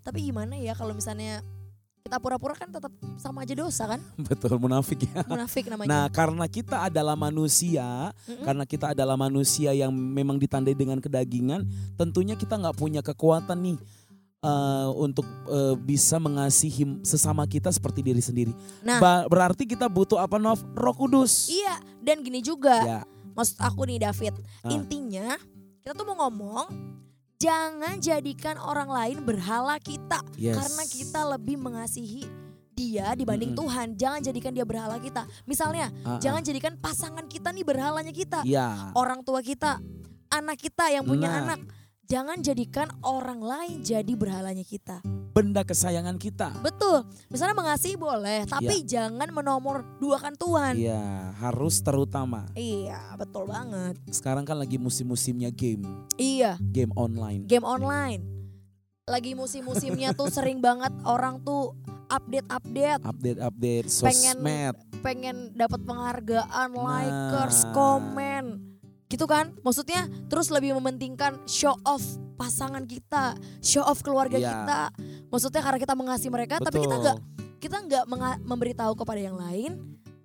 [0.03, 1.41] tapi gimana ya kalau misalnya
[2.03, 4.01] kita pura-pura kan tetap sama aja dosa kan?
[4.29, 5.23] betul munafik ya.
[5.25, 6.11] Munafik Nah, namanya.
[6.11, 8.43] karena kita adalah manusia, Mm-mm.
[8.43, 11.63] karena kita adalah manusia yang memang ditandai dengan kedagingan,
[11.95, 13.79] tentunya kita nggak punya kekuatan nih
[14.43, 18.53] eh, untuk eh, bisa mengasihi sesama kita seperti diri sendiri.
[18.83, 18.99] Nah.
[18.99, 20.59] Ba- berarti kita butuh apa Nov?
[20.75, 21.47] Roh Kudus.
[21.49, 22.77] Iya, dan gini juga.
[22.83, 23.01] Ya.
[23.33, 24.69] Maksud aku nih David, Ah.
[24.69, 25.39] intinya
[25.81, 26.67] kita tuh mau ngomong
[27.43, 30.55] jangan jadikan orang lain berhala kita Yes.
[30.55, 32.25] karena kita lebih mengasihi
[32.73, 33.69] dia dibanding Mm-mm.
[33.69, 33.87] Tuhan.
[33.95, 35.29] Jangan jadikan dia berhala kita.
[35.45, 36.19] Misalnya, Ah, ah.
[36.19, 38.41] jangan jadikan pasangan kita nih berhalanya kita.
[38.49, 38.91] Ya.
[38.97, 39.77] Orang tua kita,
[40.33, 41.39] anak kita yang punya Nah.
[41.45, 41.61] anak.
[42.13, 45.01] Jangan jadikan orang lain jadi berhalanya kita.
[45.33, 46.53] Benda kesayangan kita.
[46.61, 47.09] Betul.
[47.33, 50.77] Misalnya mengasihi boleh, tapi jangan menomor duakan Tuhan.
[50.77, 52.45] Iya, harus terutama.
[52.53, 53.97] Iya, betul banget.
[54.13, 55.89] Sekarang kan lagi musim-musimnya game,
[56.21, 56.61] Iya.
[56.61, 57.49] game online.
[57.49, 58.21] game online.
[59.09, 61.73] Lagi musim-musimnya tuh sering banget orang tuh
[62.13, 64.77] update-update, Update-update Pengen- sosmed.
[65.01, 67.73] pengen dapat penghargaan, likers, Nah.
[67.73, 68.45] komen.
[69.13, 69.53] Gitu kan?
[69.61, 72.01] Maksudnya terus lebih mementingkan show off
[72.41, 74.49] pasangan kita, show off keluarga Iya.
[74.49, 74.81] kita.
[75.29, 77.05] Maksudnya karena kita mengasihi mereka, tapi kita Betul.
[77.05, 77.19] nggak
[77.61, 78.05] kita nggak
[78.43, 79.77] memberitahu kepada yang lain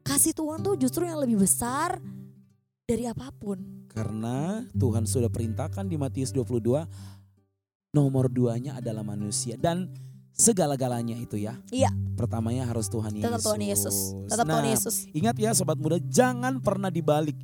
[0.01, 1.99] kasih Tuhan tuh justru yang lebih besar
[2.87, 3.59] dari apa pun.
[3.91, 6.87] Karena Tuhan sudah perintahkan di Matius 22
[7.91, 9.91] nomor duanya adalah manusia dan
[10.31, 11.59] segala-galanya itu ya.
[11.73, 11.91] Iya.
[12.15, 13.25] Pertamanya harus Tuhan Yesus.
[13.27, 13.95] Tetap Tuhan Yesus.
[14.29, 14.95] Tetap Nah, Tuhan Yesus.
[15.11, 17.35] Ingat ya sobat muda, jangan pernah dibalik.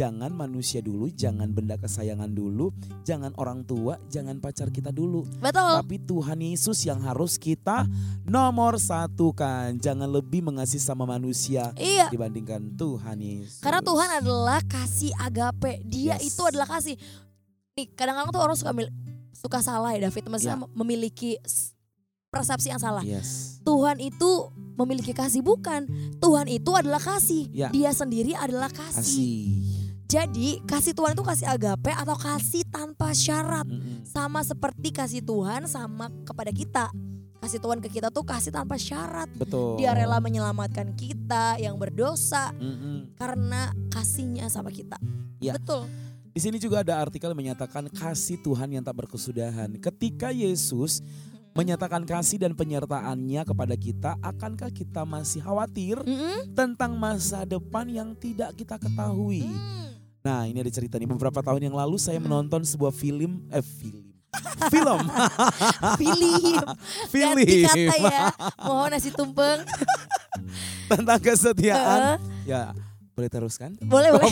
[0.00, 2.72] Jangan manusia dulu, jangan benda kesayangan dulu,
[3.04, 5.28] jangan orang tua, jangan pacar kita dulu.
[5.44, 5.76] Betul.
[5.76, 7.84] Tapi Tuhan Yesus yang harus kita
[8.24, 9.76] nomor satu kan.
[9.76, 12.08] Jangan lebih mengasihi sama manusia Iya.
[12.08, 13.60] dibandingkan Tuhan Yesus.
[13.60, 15.84] Karena Tuhan adalah kasih agape.
[15.84, 16.32] Dia Yes.
[16.32, 16.96] itu adalah kasih.
[17.76, 18.72] Nih, kadang-kadang tuh orang suka
[19.36, 20.68] suka salah ya David, maksudnya Ya.
[20.72, 21.36] memiliki
[22.32, 23.04] persepsi yang salah.
[23.04, 23.60] Yes.
[23.68, 24.48] Tuhan itu
[24.80, 25.84] memiliki kasih bukan.
[26.22, 27.52] Tuhan itu adalah kasih.
[27.52, 27.68] Ya.
[27.68, 28.96] Dia sendiri adalah kasih.
[28.96, 29.59] Kasih.
[30.10, 33.62] Jadi, kasih Tuhan itu kasih agape atau kasih tanpa syarat.
[33.62, 34.02] Mm-mm.
[34.02, 36.90] Sama seperti kasih Tuhan sama kepada kita.
[37.38, 39.30] Kasih Tuhan ke kita tuh kasih tanpa syarat.
[39.38, 39.78] Betul.
[39.78, 43.14] Dia rela menyelamatkan kita yang berdosa Mm-mm.
[43.14, 44.98] karena kasihnya sama kita.
[45.38, 45.54] Ya.
[45.54, 45.86] Betul.
[46.34, 49.78] Di sini juga ada artikel menyatakan kasih Tuhan yang tak berkesudahan.
[49.78, 51.06] Ketika Yesus
[51.54, 56.50] menyatakan kasih dan penyertaannya kepada kita, akankah kita masih khawatir Mm-mm.
[56.58, 59.46] tentang masa depan yang tidak kita ketahui?
[59.46, 59.89] Hmm.
[60.20, 61.08] Nah, ini ada cerita nih.
[61.08, 64.04] Beberapa tahun yang lalu saya menonton sebuah film, eh film,
[64.68, 65.00] film,
[66.00, 66.38] Film.
[67.08, 68.28] film kata ya.
[68.60, 69.64] Mohon nasi tumpeng.
[70.86, 72.18] tentang kesetiaan.
[72.18, 72.18] Heeh.
[72.44, 72.62] Ya,
[73.12, 73.76] boleh teruskan?
[73.80, 74.28] boleh, boleh.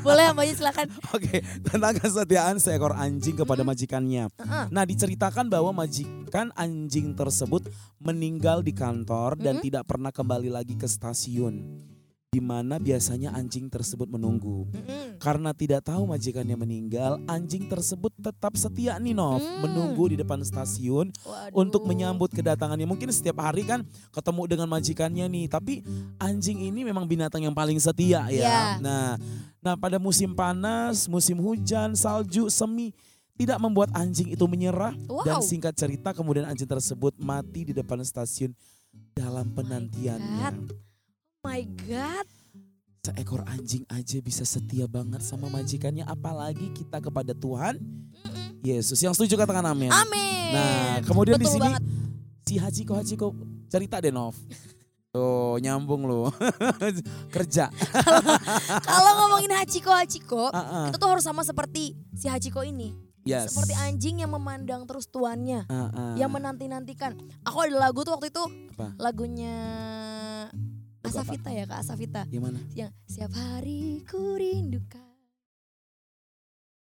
[0.00, 0.86] boleh mbaknya silakan.
[1.10, 3.70] Oke, tentang kesetiaan seekor anjing kepada Hmm.
[3.70, 4.24] majikannya.
[4.28, 4.64] Heeh.
[4.68, 7.64] Nah, diceritakan bahwa majikan anjing tersebut
[7.98, 9.64] meninggal di kantor dan Mm-mm.
[9.64, 11.80] tidak pernah kembali lagi ke stasiun.
[12.28, 14.68] Di mana biasanya anjing tersebut menunggu.
[15.16, 19.64] Karena tidak tahu majikannya meninggal, anjing tersebut tetap setia nih Nov, Hmm.
[19.64, 21.56] menunggu di depan stasiun Waduh.
[21.56, 22.84] untuk menyambut kedatangannya.
[22.84, 23.80] Mungkin setiap hari kan
[24.12, 25.80] ketemu dengan majikannya nih, tapi
[26.20, 28.44] anjing ini memang binatang yang paling setia ya.
[28.44, 28.60] Iya.
[28.84, 29.16] Nah,
[29.64, 32.92] nah pada musim panas, musim hujan, salju, semi
[33.40, 35.24] tidak membuat anjing itu menyerah Wow.
[35.24, 38.52] dan singkat cerita kemudian anjing tersebut mati di depan stasiun
[39.16, 40.76] dalam penantiannya.
[40.76, 40.87] Oh
[41.48, 42.26] my God.
[43.08, 48.60] Seekor anjing aja bisa setia banget sama majikannya apalagi kita kepada Tuhan Mm-mm.
[48.60, 49.00] Yesus.
[49.00, 49.88] Yang setuju katakan amin.
[49.88, 50.52] Amin.
[50.52, 51.82] Nah, kemudian di Betul sini banget.
[52.44, 53.26] si Hachiko Hachiko
[53.72, 54.36] cerita deh Nov.
[55.08, 56.28] Tuh nyambung lu.
[57.34, 57.72] Kerja.
[58.92, 60.92] Kalau ngomongin Hachiko Hachiko, ah.
[60.92, 62.92] kita tuh harus sama seperti si Hachiko ini.
[63.24, 63.56] Yes.
[63.56, 65.64] Seperti anjing yang memandang terus tuannya.
[65.72, 66.12] Ah.
[66.12, 67.16] Yang menanti-nantikan.
[67.48, 68.44] Aku ada lagu tuh waktu itu.
[68.76, 68.92] Apa?
[69.00, 69.56] Lagunya?
[71.10, 72.22] Asafita ya Kak Asafita.
[72.26, 72.58] Gimana?
[72.72, 75.04] Yang siap hari ku rindukan.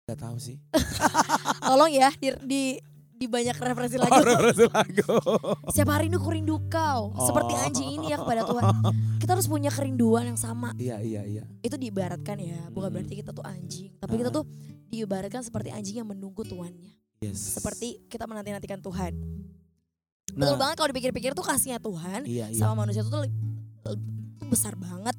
[0.05, 0.57] Gak tahu sih.
[1.69, 2.63] Tolong ya di, di,
[3.13, 4.09] di banyak referensi lagu.
[4.11, 5.13] Oh, referensi lagu.
[5.75, 7.13] Siap hari ini ku rindu kau.
[7.21, 7.61] Seperti Oh.
[7.61, 8.65] anjing ini ya kepada Tuhan.
[9.21, 10.73] Kita harus punya kerinduan yang sama.
[10.75, 11.45] Iya, iya, iya.
[11.61, 12.57] Itu diibaratkan ya.
[12.71, 12.95] Bukan Hmm.
[12.95, 13.93] berarti kita tuh anjing.
[13.95, 14.37] Tapi kita Ah.
[14.41, 14.45] tuh
[14.89, 16.97] diibaratkan seperti anjing yang menunggu tuannya.
[17.21, 17.59] Yes.
[17.59, 19.13] Seperti kita menanti-nantikan Tuhan.
[20.31, 22.57] nah, Betul banget kalau dipikir-pikir tuh kasihnya Tuhan Iya, iya.
[22.57, 23.27] sama manusia itu tuh,
[23.89, 23.99] tuh
[24.47, 25.17] besar banget.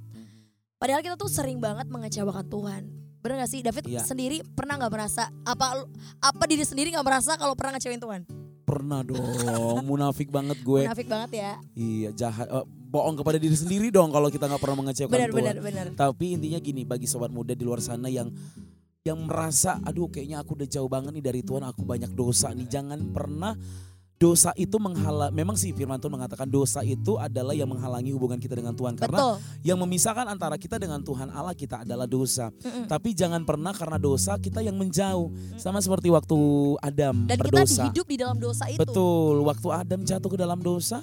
[0.76, 2.84] Padahal kita tuh sering banget mengecewakan Tuhan.
[3.20, 4.00] Bener gak sih David Iya.
[4.00, 5.84] sendiri pernah nggak merasa apa
[6.18, 8.22] apa diri sendiri nggak merasa kalau pernah ngecewain Tuhan?
[8.64, 10.86] Pernah dong, munafik banget gue.
[10.86, 11.52] Munafik banget ya.
[11.74, 12.48] Iya, jahat.
[12.48, 15.42] Eh, bohong kepada diri sendiri dong kalau kita nggak pernah mengecewakan Benar, Tuhan.
[15.42, 15.86] benar, benar.
[15.98, 18.30] Tapi intinya gini bagi sobat muda di luar sana yang
[19.02, 22.70] yang merasa aduh kayaknya aku udah jauh banget nih dari Tuhan, aku banyak dosa nih.
[22.70, 23.58] Jangan pernah
[24.20, 28.52] dosa itu menghala memang sih firman Tuhan mengatakan dosa itu adalah yang menghalangi hubungan kita
[28.52, 29.36] dengan Tuhan karena Betul.
[29.64, 32.52] yang memisahkan antara kita dengan Tuhan Allah kita adalah dosa.
[32.54, 32.86] Mm-mm.
[32.86, 35.32] Tapi jangan pernah karena dosa kita yang menjauh.
[35.56, 36.36] Sama seperti waktu
[36.80, 37.84] Adam Dan kita berdosa.
[37.88, 38.76] hidup di dalam dosa itu.
[38.78, 41.00] Betul, waktu Adam jatuh ke dalam dosa,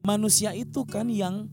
[0.00, 1.48] manusia itu kan yang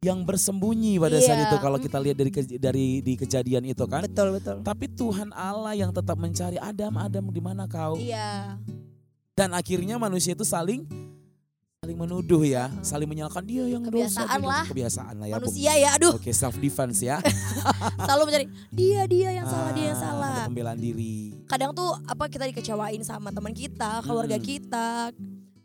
[0.00, 1.46] yang bersembunyi pada saat Iya.
[1.46, 4.00] itu kalau kita lihat dari ke- dari di kejadian itu kan.
[4.02, 4.60] Betul, betul.
[4.60, 7.96] Tapi Tuhan Allah yang tetap mencari Adam, Adam di mana kau?
[7.96, 8.60] Iya.
[9.40, 10.84] Dan akhirnya manusia itu saling
[11.80, 14.20] saling menuduh ya, saling menyalahkan dia yang dosa.
[14.20, 14.64] Kebiasaan dia lah.
[14.68, 15.34] Kebiasaan lah ya.
[15.40, 17.24] Manusia ya, aduh, Oke, self defense ya.
[18.04, 20.36] selalu mencari dia dia yang salah, dia yang Ah, salah.
[20.44, 21.32] Pembelaan diri.
[21.48, 24.44] Kadang tuh apa kita dikecewain sama teman kita, keluarga Hmm.
[24.44, 24.88] kita.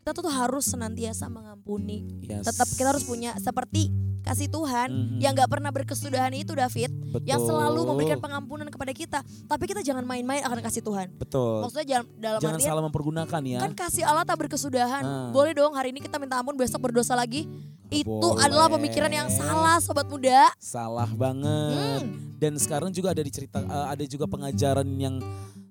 [0.06, 2.06] Kita tuh harus senantiasa mengampuni.
[2.22, 2.46] Yes.
[2.46, 3.90] Tetap kita harus punya seperti
[4.22, 5.18] kasih Tuhan Mhm.
[5.18, 6.94] yang gak pernah berkesudahan itu David,
[7.26, 7.50] yang Betul.
[7.50, 9.18] selalu memberikan pengampunan kepada kita.
[9.26, 11.10] Tapi kita jangan main-main akan kasih Tuhan.
[11.10, 11.58] Betul.
[11.58, 13.58] Maksudnya jangan dalam Jangan artian salah mempergunakan ya.
[13.58, 15.02] kan kasih Allah tak berkesudahan.
[15.02, 15.30] Ah.
[15.34, 17.50] Boleh dong hari ini kita minta ampun, besok berdosa lagi.
[17.90, 18.46] Itu boleh.
[18.46, 20.54] adalah pemikiran yang salah sobat muda.
[20.56, 22.06] Salah banget.
[22.06, 22.38] Hmm.
[22.38, 25.18] Dan sekarang juga ada dicerita eh, ada juga pengajaran yang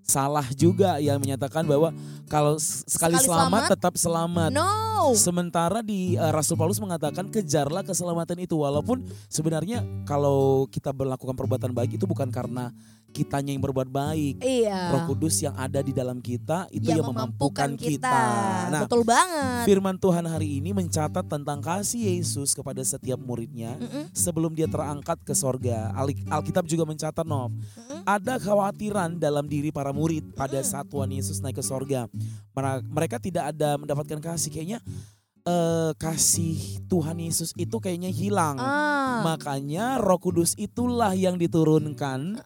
[0.06, 1.89] salah juga yang menyatakan bahwa
[2.30, 4.51] kalau sekali, Sekali selamat, selamat, tetap selamat.
[4.53, 5.14] No.
[5.18, 11.74] Sementara di eh, Rasul Paulus mengatakan kejarlah keselamatan itu walaupun sebenarnya kalau kita melakukan perbuatan
[11.74, 12.70] baik itu bukan karena
[13.16, 14.43] kitanya yang berbuat baik.
[14.43, 14.91] Iya.
[14.91, 18.20] Roh Kudus yang ada di dalam kita itu yang, memampukan kita.
[18.68, 19.63] Nah, Betul banget.
[19.63, 24.11] firman Tuhan hari ini mencatat tentang kasih Yesus kepada setiap muridnya Mm-mm.
[24.11, 25.95] sebelum dia terangkat ke sorga.
[25.95, 27.55] Al- Alkitab juga mencatat Nov,
[28.03, 30.68] ada kekhawatiran dalam diri para murid pada Mm.
[30.68, 32.11] saat Tuhan Yesus naik ke sorga.
[32.91, 34.84] Mereka tidak ada mendapatkan kasih, kayaknya
[35.45, 38.57] eh, kasih Tuhan Yesus itu kayaknya hilang.
[38.57, 39.22] Ah.
[39.22, 42.41] Makanya Roh Kudus itulah yang diturunkan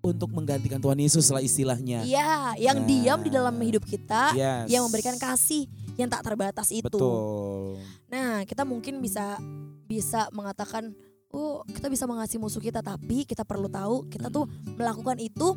[0.00, 2.04] untuk menggantikan Tuhan Yesus lah istilahnya.
[2.04, 2.88] Iya, yang Nah.
[2.88, 4.72] diam di dalam hidup kita, Yes.
[4.72, 5.68] yang memberikan kasih
[6.00, 6.88] yang tak terbatas itu.
[6.88, 7.76] Betul.
[8.08, 9.36] Nah, kita mungkin bisa
[9.84, 10.96] bisa mengatakan,
[11.30, 14.48] oh kita bisa mengasihi musuh kita, tapi kita perlu tahu kita tuh
[14.80, 15.52] melakukan itu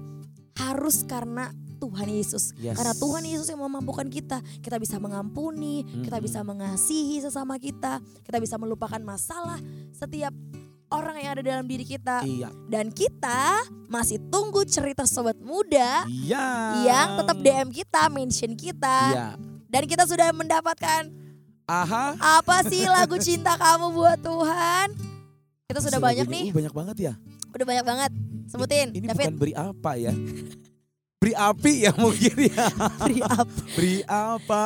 [0.59, 2.55] harus karena Tuhan Yesus.
[2.59, 2.79] Yes.
[2.79, 6.27] Karena Tuhan Yesus yang memampukan kita, kita bisa mengampuni, kita Mm-mm.
[6.27, 9.59] bisa mengasihi sesama kita, kita bisa melupakan masalah
[9.91, 10.31] setiap
[10.93, 12.21] orang yang ada dalam diri kita.
[12.21, 12.53] Iya.
[12.65, 16.45] Dan kita masih tunggu cerita sobat muda Iya.
[16.83, 18.97] yang tetap DM kita, mention kita.
[19.09, 19.27] Iya.
[19.65, 21.09] Dan kita sudah mendapatkan
[21.65, 22.13] Aha.
[22.37, 24.93] apa sih lagu cinta kamu buat Tuhan?
[25.65, 27.13] Kita sudah Masih banyak nih, uh, banyak banget ya.
[27.49, 28.11] udah banyak banget.
[28.45, 29.25] Sebutin, Ini David.
[29.25, 30.13] bukan beri apa ya?
[31.17, 32.65] Beri api ya mungkin ya.
[32.99, 33.61] Beri apa?
[33.71, 34.63] Beri apa?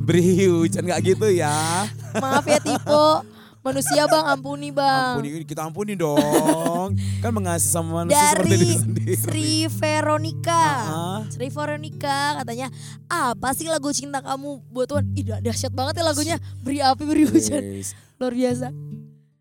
[0.00, 1.86] beri hujan nggak gitu ya.
[2.18, 3.22] Maaf ya Tipo,
[3.60, 5.20] manusia bang, ampuni bang.
[5.20, 6.96] Ampuni kita ampuni dong.
[7.22, 9.14] kan mengasihi sama manusia seperti Dari diri sendiri.
[9.16, 10.64] Sri Veronica.
[10.88, 12.68] Ah, Sri Veronica katanya,
[13.06, 15.04] apa sih lagu cinta kamu buat Tuhan?
[15.12, 16.36] Ih dah- dahsyat banget ya lagunya.
[16.64, 17.60] Beri api, beri hujan.
[17.60, 17.92] yes.
[18.16, 18.68] Luar biasa.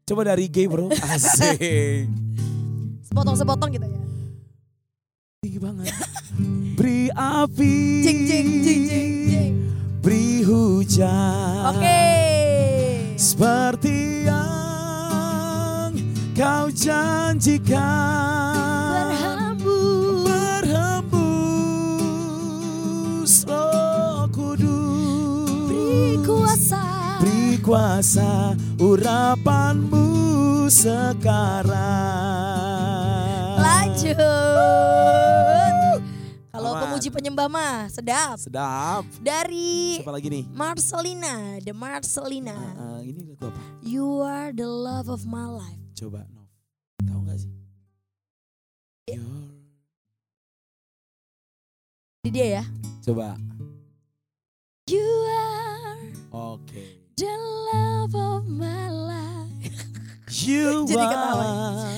[0.03, 0.89] Coba dari gay bro.
[1.13, 2.09] Asik.
[3.05, 3.99] Sepotong-sepotong gitu ya.
[5.39, 5.95] Tinggi banget.
[6.76, 7.74] Beri api.
[8.03, 9.53] Jing, jing, jing, jing, jing.
[10.03, 11.76] Beri hujan.
[11.76, 12.01] Oke.
[13.20, 14.09] Seperti yang
[16.40, 17.76] kau janjikan
[19.12, 20.24] Berhembus.
[20.24, 21.44] Berhembus
[23.44, 26.80] Roh Kudus Beri kuasa.
[27.20, 30.08] Beri kuasa urapanmu
[30.72, 31.76] sekarang
[33.60, 34.16] Lanjut.
[36.56, 38.40] Kalau pemuji penyembah mah sedap.
[38.40, 40.48] Sedap Dari Siapa lagi nih?
[40.56, 42.56] Marcelina, The Marcelina.
[42.56, 43.60] Ah, ah, ini lagu apa?
[43.84, 45.89] You are the love of my life.
[46.00, 46.47] Coba Nov
[47.04, 47.52] Tahu gak sih?
[49.12, 49.52] Your-
[52.24, 52.64] Di dia ya.
[53.04, 53.36] Coba
[54.88, 56.00] You are
[56.32, 56.84] Oke
[57.20, 57.36] the
[57.76, 59.76] love of my life.
[60.39, 61.43] You Jadi ketawa.
[61.43, 61.89] are You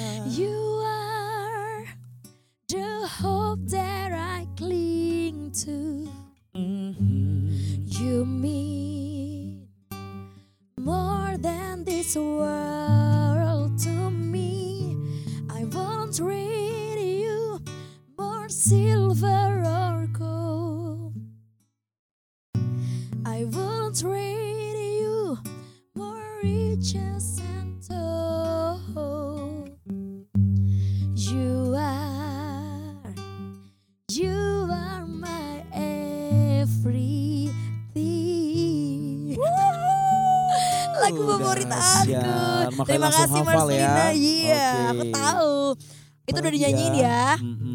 [46.41, 47.21] udah Apalagi dinyanyiin ya.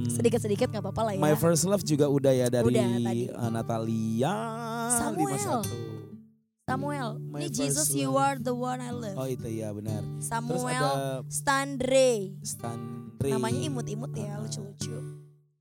[0.09, 1.21] Sedikit-sedikit nggak apa-apa lah ya.
[1.21, 3.21] My First Love juga udah ya dari Udah, tadi.
[3.29, 4.35] uh, Natalia
[4.93, 5.61] Samuel.
[5.62, 5.95] 51.
[6.67, 8.19] Samuel, My ini Jesus you love.
[8.21, 9.14] are the one I love.
[9.14, 10.03] Oh itu ya benar.
[10.03, 12.35] Terus Samuel ada Standre.
[12.43, 13.31] Stanley.
[13.31, 14.43] Namanya imut-imut ya, Ah.
[14.43, 14.99] lucu-lucu.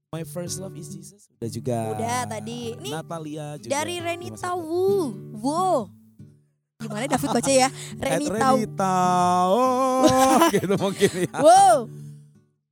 [0.09, 1.29] My First Love is Jesus.
[1.29, 1.77] Udah juga.
[1.93, 2.73] Udah tadi.
[2.73, 3.69] Ini Natalia juga.
[3.69, 4.57] Dari Renita 51.
[4.57, 4.87] Wu.
[5.35, 5.65] Wo.
[6.75, 7.69] Gimana David baca ya?
[7.95, 8.47] Renita.
[8.49, 8.95] Renita.
[9.45, 11.31] Oh, gitu mungkin ya.
[11.37, 11.75] Wow.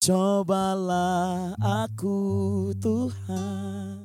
[0.04, 2.20] Cobalah aku
[2.76, 4.04] Tuhan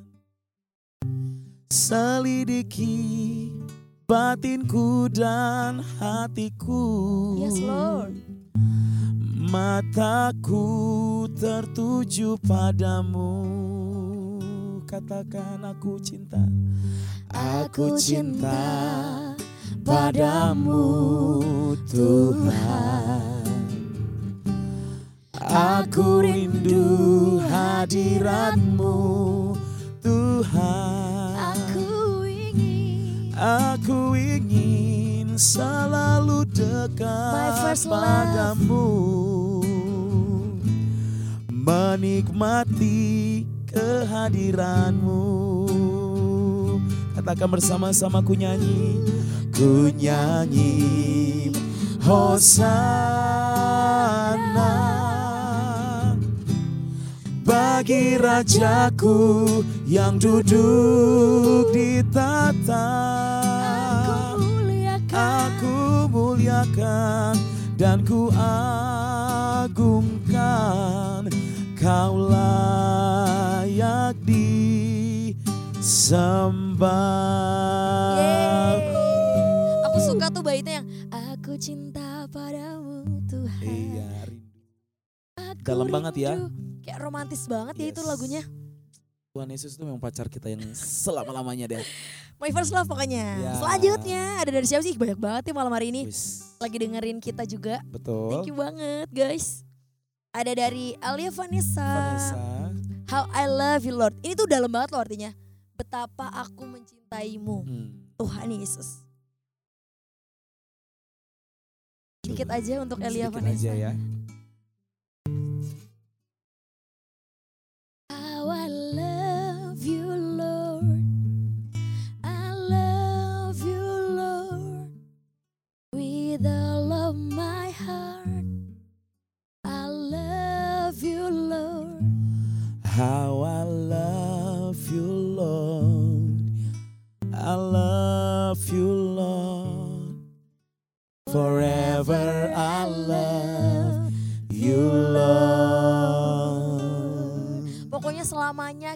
[1.68, 3.52] Selidiki
[4.08, 6.88] batinku dan hatiku
[7.44, 8.16] Yes Lord.
[9.52, 10.64] Mataku
[11.36, 13.44] tertuju padamu
[14.88, 16.40] Katakan aku cinta
[17.28, 18.56] Aku cinta
[19.84, 20.88] padamu
[21.90, 23.44] Tuhan.
[25.50, 28.98] Aku rindu hadiratmu
[30.04, 31.34] Tuhan.
[31.58, 33.34] Aku ingin.
[33.34, 38.88] Aku ingin selalu dekat padamu.
[41.50, 45.26] Menikmati kehadiranmu.
[47.18, 49.02] Katakan bersama-sama ku nyanyi
[49.60, 51.52] Ku nyanyi
[52.00, 52.72] Hosana
[57.44, 59.44] Bagi Rajaku
[59.84, 62.88] yang duduk di tata
[65.12, 67.36] Aku muliakan.
[67.76, 68.32] Dan ku
[69.60, 70.08] agungkan
[71.76, 76.00] Kau layak disembah.
[80.40, 83.60] Tuh baitnya yang aku cinta padamu Tuhan.
[83.60, 84.56] Iya, rindu.
[85.36, 86.32] Aku Dalam banget ya.
[86.80, 88.08] Kayak romantis banget ya itu Yes.
[88.08, 88.42] lagunya.
[89.36, 91.84] Tuhan Yesus itu memang pacar kita yang selama-lamanya deh.
[92.40, 93.36] My first love pokoknya.
[93.36, 93.52] Ya.
[93.60, 94.96] Selanjutnya ada dari siapa sih?
[94.96, 96.08] Banyak banget ya malam hari ini.
[96.64, 97.84] Lagi dengerin kita juga.
[97.92, 98.32] betul.
[98.32, 99.68] Thank you banget guys.
[100.32, 101.84] Ada dari Alia Vanessa.
[101.84, 102.36] Vanessa.
[103.12, 104.16] How I love you Lord.
[104.24, 105.36] Ini tuh dalam banget loh artinya.
[105.76, 107.58] Betapa aku mencintaimu.
[107.68, 107.88] Hmm.
[108.16, 109.09] Tuhan Yesus.
[112.30, 113.74] Sedikit aja untuk Elia Vanessa.
[113.74, 113.92] aja ya.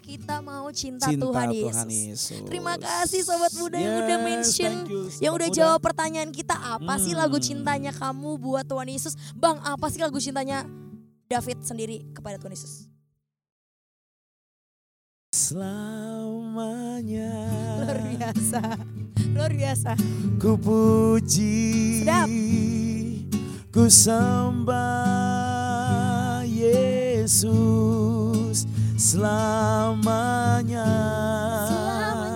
[0.03, 1.89] Kita mau cinta, Cinta Tuhan, Tuhan Yesus.
[2.27, 2.43] Yesus.
[2.43, 5.57] Terima kasih sobat muda yang udah Yes, mention, you, yang udah muda.
[5.57, 7.45] jawab pertanyaan kita apa sih lagu Hmm.
[7.45, 9.13] cintanya kamu buat Tuhan Yesus?
[9.33, 10.63] Bang, apa sih lagu cintanya
[11.25, 12.85] David sendiri kepada Tuhan Yesus?
[15.33, 17.33] Selamanya
[17.79, 18.61] Luar biasa.
[19.33, 19.91] Luar biasa.
[20.37, 22.27] ku puji Sedap.
[23.69, 24.81] ku sembah
[26.45, 28.65] Yesus
[28.97, 30.89] selamanya.
[31.67, 32.33] Selamanya.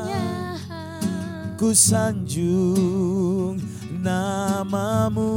[1.57, 3.57] ku sanjung
[3.97, 5.33] namamu.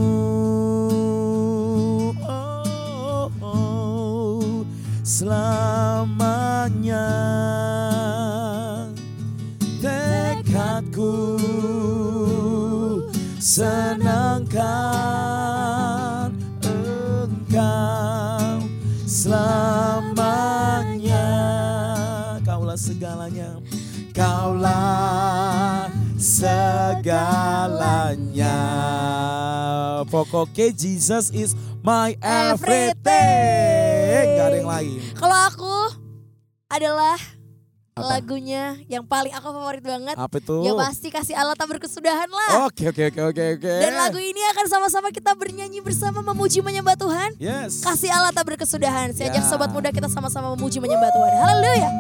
[2.21, 4.61] Oh, oh,
[5.01, 7.09] selamanya.
[9.81, 11.41] Tekadku
[13.41, 15.30] senangkan
[22.71, 23.51] kaulah segalanya
[24.15, 27.27] kaulah segalanya
[30.07, 31.51] pokoknya Jesus is
[31.83, 32.95] my everything
[34.39, 35.75] gak ada yang lain Kalau aku
[36.71, 37.19] adalah
[37.91, 38.07] Apa?
[38.07, 40.15] lagunya yang paling aku favorit banget.
[40.15, 42.65] apa itu Ya pasti kasih Allah tak berkesudahan lah.
[42.65, 46.95] oke oke oke oke oke Dan lagu ini akan sama-sama kita bernyanyi bersama memuji menyembah
[46.95, 47.35] Tuhan.
[47.37, 49.11] yes Kasih Allah tak berkesudahan.
[49.11, 49.45] Saya ajak Ya.
[49.45, 51.33] sobat muda kita sama-sama memuji menyembah Tuhan.
[51.35, 51.91] Haleluya.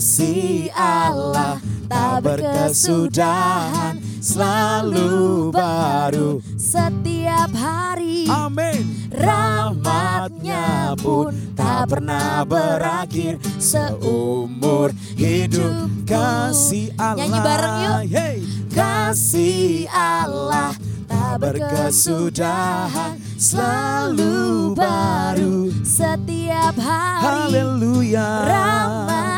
[0.00, 14.96] Kasih Allah tak berkesudahan selalu baru setiap hari amin rahmatnya pun tak pernah berakhir seumur
[15.20, 17.20] hidup kasih Allah.
[17.20, 18.00] Nyanyi bareng yuk.
[18.08, 18.36] Hey.
[18.72, 20.72] Kasih Allah
[21.04, 25.68] tak berkesudahan selalu baru.
[25.84, 28.28] Setiap hari Haleluya.
[28.48, 29.29] tak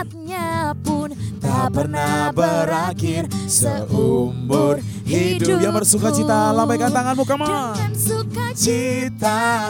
[1.73, 5.59] pernah berakhir seumur hidup.
[5.59, 7.73] Yang bersuka cita, lambaikan tanganmu, come on.
[7.73, 8.43] Dengan sukacita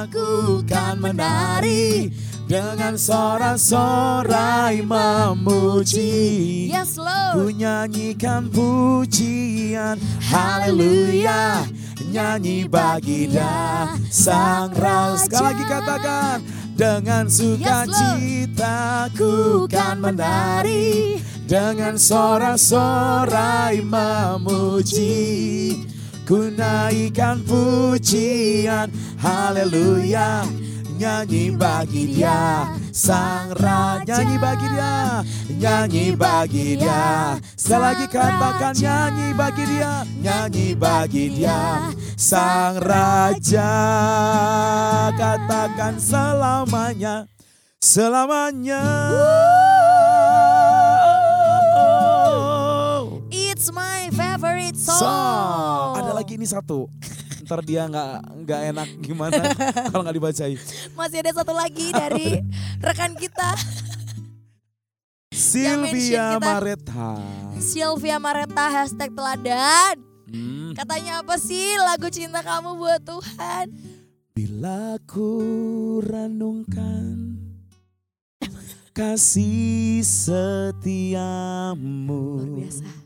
[0.03, 2.11] Citaku kan menari.
[2.51, 6.69] Dengan sorak-sorai memuji.
[6.69, 9.97] Yes Ku Lord nyanyikan pujian.
[10.21, 11.65] Haleluya.
[12.13, 13.97] Nyanyi bagi dia.
[14.11, 15.25] Sang Raja.
[15.25, 16.37] Sekali lagi katakan
[16.73, 21.17] Dengan sukacita ku kan menari
[21.53, 25.05] Dengan sorak-sorai memuji
[26.25, 28.89] Ku naikkan pujian.
[29.21, 30.49] Haleluya.
[30.97, 32.73] Nyanyi bagi dia.
[32.89, 35.21] Sang Raja Nyanyi bagi dia.
[35.53, 37.37] Nyanyi bagi dia.
[37.53, 40.09] Sekali lagi katakan nyanyi bagi dia.
[40.25, 41.93] Nyanyi bagi dia.
[42.17, 43.73] Sang Raja
[45.21, 47.29] Katakan selamanya.
[47.77, 48.81] Selamanya.
[49.13, 49.82] It's
[54.99, 55.91] Song.
[55.97, 56.89] Ada lagi ini satu
[57.43, 58.13] Ntar dia nggak
[58.47, 59.43] nggak enak gimana
[59.91, 60.59] kalau nggak dibacain.
[60.95, 62.39] Masih ada satu lagi dari
[62.87, 63.59] rekan kita
[65.33, 66.39] Sylvia.
[66.39, 67.19] Mareta.
[67.59, 69.97] Sylvia Mareta hashtag teladan
[70.33, 70.73] Hmm.
[70.73, 73.69] Katanya apa sih lagu cinta kamu buat Tuhan
[74.33, 75.45] Bila ku
[76.01, 77.37] renungkan
[78.97, 81.77] kasih setiamu
[82.41, 83.02] Luar biasa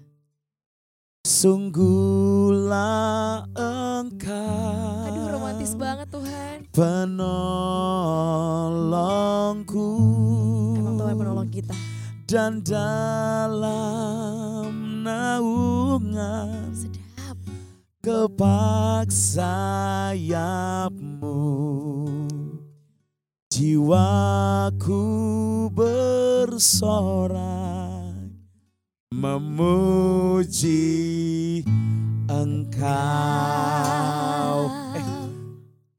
[1.37, 3.05] Sungguhlah
[3.53, 6.65] engkau Aduh romantis banget Tuhan.
[6.73, 7.29] Penolongku.
[10.81, 11.77] Emang Tuhan penolong kita.
[12.25, 14.73] Dan dalam
[15.05, 17.37] naungan Sedap.
[18.01, 20.41] kepak sayapmu
[23.53, 25.05] Jiwaku
[25.69, 27.86] bersorak
[29.27, 30.87] Memuji
[32.31, 32.87] engkau.
[34.95, 35.03] Eh,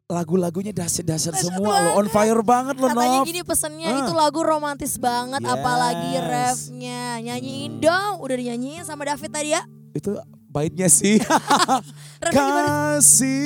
[0.07, 3.99] Lagu-lagunya Dahsyat semua loh On fire banget loh Katanya Nov gini pesennya Ah.
[3.99, 6.23] itu lagu romantis banget apalagi Yes.
[6.23, 7.19] refnya.
[7.19, 9.59] Nyanyiin dong Udah dinyanyiin sama David tadi ya.
[9.91, 10.15] Itu
[10.47, 11.19] baitnya sih?
[12.31, 13.43] Kasih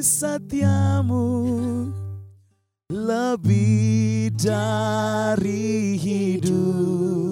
[0.00, 1.28] setiamu
[2.88, 7.27] lebih dari hidup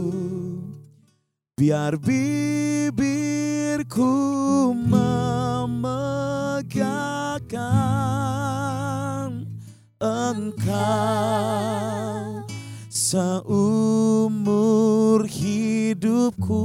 [1.56, 4.12] Biar bibirku
[4.76, 6.76] memegahkan
[9.96, 10.84] engkau.
[12.92, 14.44] Seumur
[15.24, 16.60] hidupku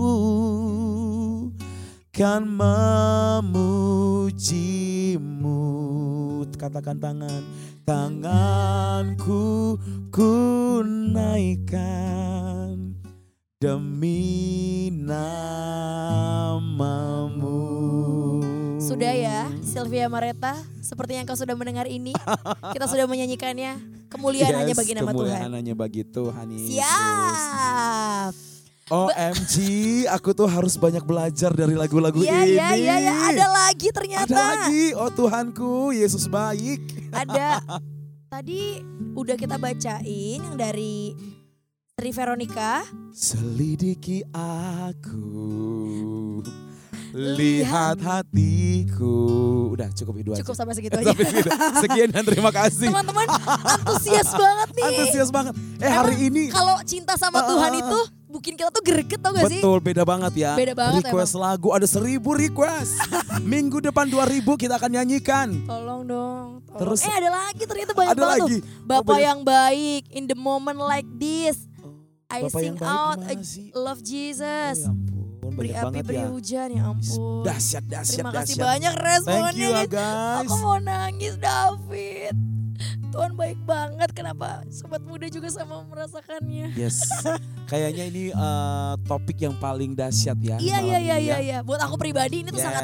[2.11, 3.63] kan memujimu.
[6.59, 7.47] Katakan tangan.
[7.87, 9.79] Tanganku
[10.11, 10.35] ku
[10.83, 12.90] naikkan
[13.62, 15.62] Demi namamu
[18.82, 22.09] Sudah ya Sylvia Mareta Seperti yang kau sudah mendengar ini
[22.74, 23.78] Kita sudah menyanyikannya
[24.09, 26.82] Kemuliaan hanya bagi nama Tuhan kemuliaan hanya bagi Tuhan Yesus.
[26.82, 28.34] Siap
[28.89, 29.53] OMG,
[30.09, 32.57] aku tuh harus banyak belajar dari lagu-lagu Iya ini.
[32.57, 33.14] iya iya ya.
[33.30, 36.82] Ada lagi ternyata Ada lagi, oh Tuhanku, Yesus baik.
[37.14, 37.62] Ada
[38.34, 38.82] Tadi
[39.14, 41.14] udah kita bacain Yang dari
[42.02, 42.82] Sri Veronica
[43.14, 45.22] Selidiki aku,
[47.14, 49.14] lihat hatiku.
[49.70, 50.41] Udah cukup itu aja.
[50.41, 51.49] Cukup sampai segitu aja Sampai segitu.
[51.78, 52.89] Sekian dan terima kasih.
[52.89, 53.30] Teman-teman
[53.86, 55.54] antusias banget nih Antusias banget.
[55.78, 57.99] Eh hari Emang ini Kalau cinta sama Ah, Tuhan ah, itu
[58.32, 61.70] Bikin kita tuh greget tau gak sih Betul beda banget ya Beda banget Request lagu
[61.70, 62.97] ada seribu request
[63.45, 66.80] Minggu depan 2000 kita akan nyanyikan Tolong dong tolong.
[66.80, 69.26] Terus- Eh ada lagi ternyata banyak Ada banget lagi tuh Bapak banyak.
[69.26, 71.70] yang baik In the moment like this
[72.32, 73.67] I Bapak sing out I sih?
[73.73, 74.77] love Jesus.
[74.82, 74.95] Oh, ya
[75.43, 76.27] ampun, Beri api banget beri ya.
[76.29, 77.43] hujan ya ampun.
[77.43, 78.67] Dahsyat dahsyat Terima kasih dahsyat.
[78.69, 80.39] banyak responnya Thank you ya guys.
[80.41, 82.36] Aku mau nangis David
[83.11, 87.05] Tuhan baik banget Kenapa sobat muda juga sama merasakannya Yes
[87.71, 91.15] Kayaknya ini eh, topik yang paling dahsyat ya Iya iya iya ya.
[91.17, 91.57] iya iya.
[91.61, 92.84] Buat aku pribadi ini tuh sangat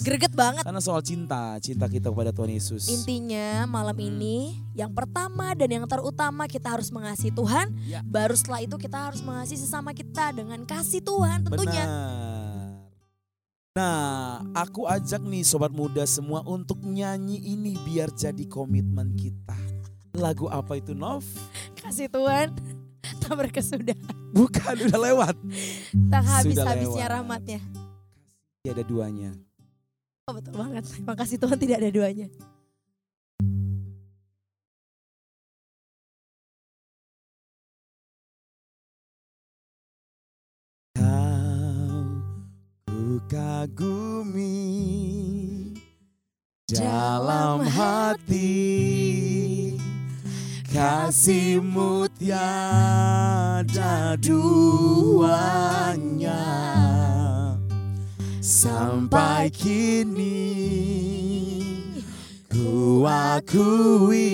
[0.00, 4.14] greget banget Karena soal cinta Cinta kita kepada Tuhan Yesus Intinya malam Hmm.
[4.14, 4.38] ini
[4.78, 7.66] yang pertama dan yang terutama kita harus mengasihi Tuhan.
[7.82, 7.98] Ya.
[8.06, 11.82] Baru setelah itu kita harus mengasihi sesama kita dengan kasih Tuhan tentunya.
[11.82, 12.27] Benar.
[13.78, 19.54] Nah, aku ajak nih sobat muda semua untuk nyanyi ini biar jadi komitmen kita.
[20.18, 21.22] Lagu apa itu Nov?
[21.78, 22.58] Kasih Tuhan
[23.22, 23.94] tak berkesudah.
[24.34, 25.34] Bukan, udah lewat.
[26.10, 27.62] Tak habis-habisnya rahmatnya.
[28.66, 29.30] Ya, ada duanya.
[30.26, 30.82] Oh, betul banget.
[31.06, 32.26] Makasih Tuhan tidak ada duanya.
[43.18, 44.54] Ku kagumi
[46.70, 49.74] dalam hati.
[50.70, 55.34] Kasihmu tiada duanya.
[58.38, 60.54] Sampai kini
[62.46, 64.30] ku akui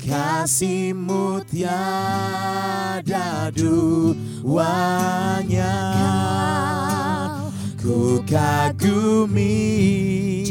[0.00, 5.97] kasihmu tiada duanya
[8.28, 9.56] kagumi.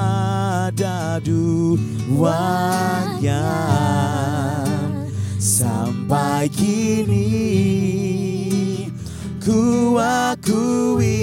[1.21, 2.25] duanya
[5.37, 7.29] sampai kini
[9.45, 11.21] ku akui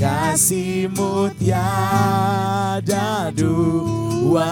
[0.00, 4.48] kasihmu tiada duanya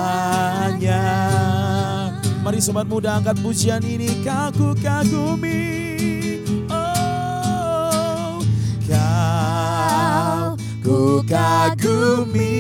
[2.47, 4.07] Mari sobat muda angkat pujian ini.
[4.23, 5.67] Kaku kagumi
[6.71, 8.39] Oh
[8.87, 12.55] kau ku kagumi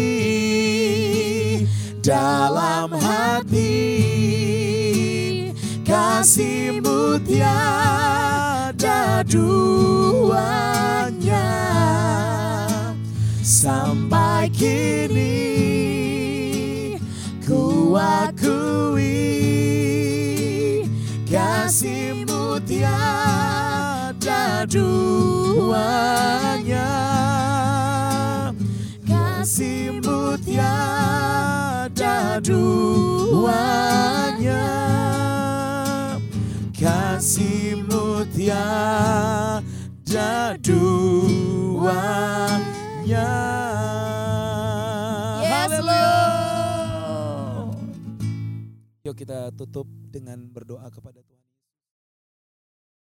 [2.02, 3.94] dalam hati.
[5.86, 10.50] Kasihmu tiada duanya.
[13.38, 15.38] Sampai kini
[17.46, 19.55] ku akui
[21.86, 25.78] kasihmu tiada duanya
[29.06, 34.66] kasihmu tiada duanya
[36.74, 39.62] kasihmu tiada
[40.58, 41.22] duanya
[45.38, 46.18] Yes, Haleluya.
[49.06, 51.35] Yuk kita tutup dengan berdoa kepada Tuhan.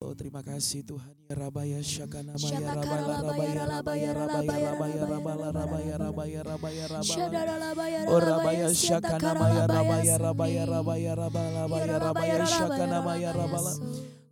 [0.04, 5.96] Oh terima kasih Tuhan ya Rabaya Syakana Maya Rabala Rabaya Rabaya Rabaya Rabaya Rabala Rabaya
[5.96, 7.72] Rabaya Rabaya Rabala
[8.12, 13.74] Oh Rabaya Syakana Maya Rabaya Rabaya Rabaya Rabala Rabaya Rabaya Syakana Maya Rabala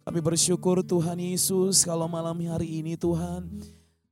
[0.04, 3.48] Kami bersyukur Tuhan Yesus kalau malam hari ini Tuhan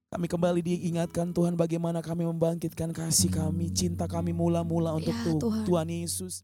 [0.09, 5.37] kami kembali diingatkan Tuhan bagaimana kami membangkitkan kasih kami, cinta kami mula-mula untuk Ya, tu-
[5.37, 5.63] Tuhan.
[5.69, 6.41] Tuhan Yesus.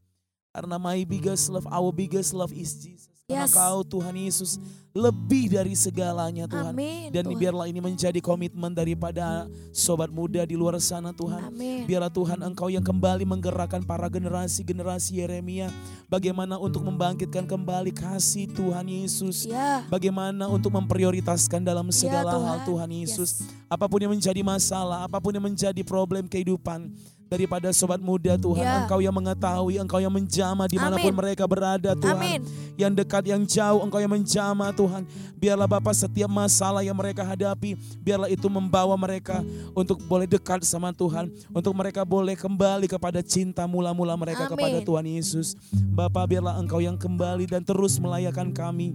[0.56, 3.12] Karena my biggest love, our biggest love is Jesus.
[3.28, 3.58] Karena Yes.
[3.58, 4.56] kau Tuhan Yesus
[4.96, 6.72] lebih dari segalanya Tuhan.
[6.72, 7.12] Amin.
[7.12, 7.36] Dan Tuhan.
[7.36, 11.52] biarlah ini menjadi komitmen daripada sobat muda di luar sana Tuhan.
[11.52, 11.84] Amin.
[11.84, 15.68] Biarlah Tuhan Engkau yang kembali menggerakkan para generasi-generasi Yeremia.
[16.08, 19.44] Bagaimana untuk membangkitkan kembali kasih Tuhan Yesus.
[19.44, 19.84] Ya.
[19.92, 22.46] Bagaimana untuk memprioritaskan dalam segala Tuhan.
[22.46, 23.44] hal Tuhan Yesus.
[23.44, 23.50] Yes.
[23.68, 26.94] Apa pun yang menjadi masalah, apa pun yang menjadi problem kehidupan.
[27.26, 28.86] Daripada sobat muda Tuhan, Ya.
[28.86, 31.18] Engkau yang mengetahui, Engkau yang menjamah di mana pun Amin.
[31.18, 32.14] mereka berada Tuhan.
[32.14, 32.40] Amin.
[32.78, 35.02] Yang dekat, yang jauh, Engkau yang menjamah Tuhan.
[35.34, 39.42] Biarlah Bapak setiap masalah yang mereka hadapi, biarlah itu membawa mereka
[39.74, 41.26] untuk boleh dekat sama Tuhan.
[41.50, 44.54] Untuk mereka boleh kembali kepada cinta mula-mula mereka Amin.
[44.54, 45.58] kepada Tuhan Yesus.
[45.74, 48.94] Bapak biarlah Engkau yang kembali dan terus melayakan kami.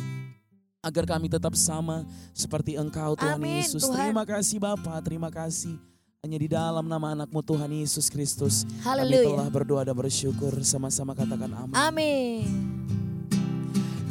[0.81, 3.85] Agar kami tetap sama seperti Engkau Tuhan Amin, Yesus.
[3.85, 4.07] Tuhan.
[4.07, 5.90] Terima kasih Bapak, terima kasih.
[6.21, 8.61] Hanya di dalam nama anakmu Tuhan Yesus Kristus.
[8.85, 10.53] Kami telah berdoa dan bersyukur.
[10.61, 11.73] Sama-sama katakan amin.
[11.73, 12.45] Amin.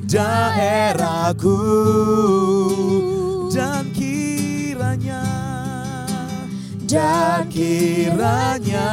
[0.10, 1.62] daerahku
[3.54, 5.22] dan kiranya.
[6.90, 8.90] Dan kiranya.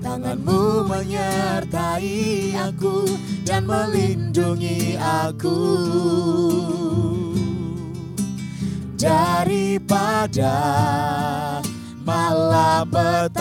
[0.00, 3.04] Tanganmu menyertai aku
[3.44, 5.60] dan melindungi aku.
[8.96, 10.56] Daripada
[12.00, 13.36] malapetaka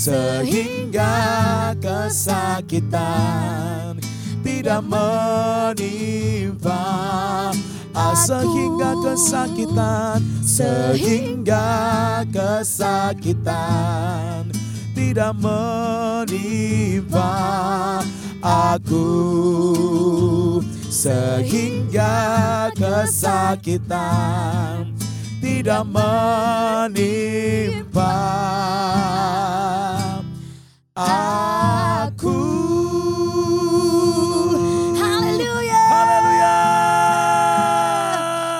[0.00, 3.20] sehingga kesakitan
[4.40, 5.92] tidak menimpa.
[7.92, 11.68] Ah, sehingga kesakitan sehingga
[12.32, 13.44] kesakitan
[14.96, 16.48] tidak menimpa.
[18.40, 19.04] Aku
[20.88, 24.16] sehingga kesakitan
[25.44, 27.20] tidak menimpa
[31.00, 32.36] aku.
[34.94, 35.80] Haleluya.
[35.88, 36.54] Haleluya.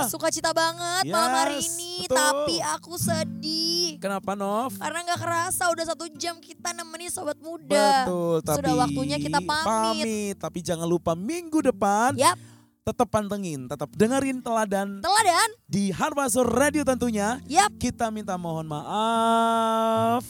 [0.07, 2.16] Sukacita banget malam hari Yes, ini, betul.
[2.16, 4.01] tapi aku sedih.
[4.01, 4.74] Kenapa Nov?
[4.74, 8.05] Karena nggak kerasa udah satu jam kita nemenin sobat muda.
[8.05, 10.34] Betul, tapi Sudah waktunya kita pamit.
[10.34, 12.36] Tapi jangan lupa minggu depan Yap,
[12.82, 15.49] tetap pantengin, tetap dengerin teladan teladan.
[15.66, 17.36] di Harvasur Radio tentunya.
[17.45, 20.24] Yap, Kita minta mohon maaf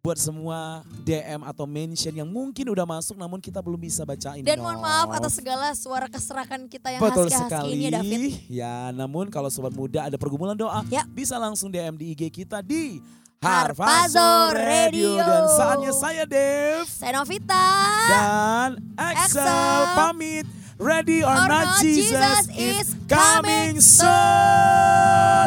[0.00, 4.40] buat semua DM atau mention yang mungkin udah masuk namun kita belum bisa bacain.
[4.40, 7.68] dan mohon maaf atas segala suara keserakan kita yang Betul husky-husky sekali.
[7.70, 8.20] ini ya David.
[8.48, 11.04] Ya, namun kalau sobat muda ada pergumulan doa, Ya.
[11.04, 12.96] bisa langsung DM di IG kita di
[13.44, 15.20] Harpazo Harpazo Radio.
[15.20, 17.66] Dan saatnya saya Dev Saya Novita.
[18.08, 19.84] dan Axel Axel.
[19.94, 20.46] pamit.
[20.80, 24.08] Ready or, Or not, not, Jesus, Jesus is coming soon.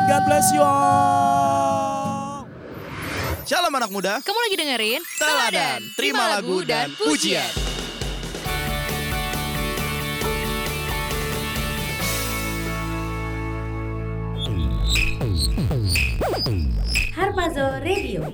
[0.05, 2.02] God bless you all.
[3.43, 4.23] Shalom anak muda.
[4.23, 7.43] Kamu lagi dengerin Teladan, terima lagu dan pujian.
[17.11, 18.31] Harpazo Radio.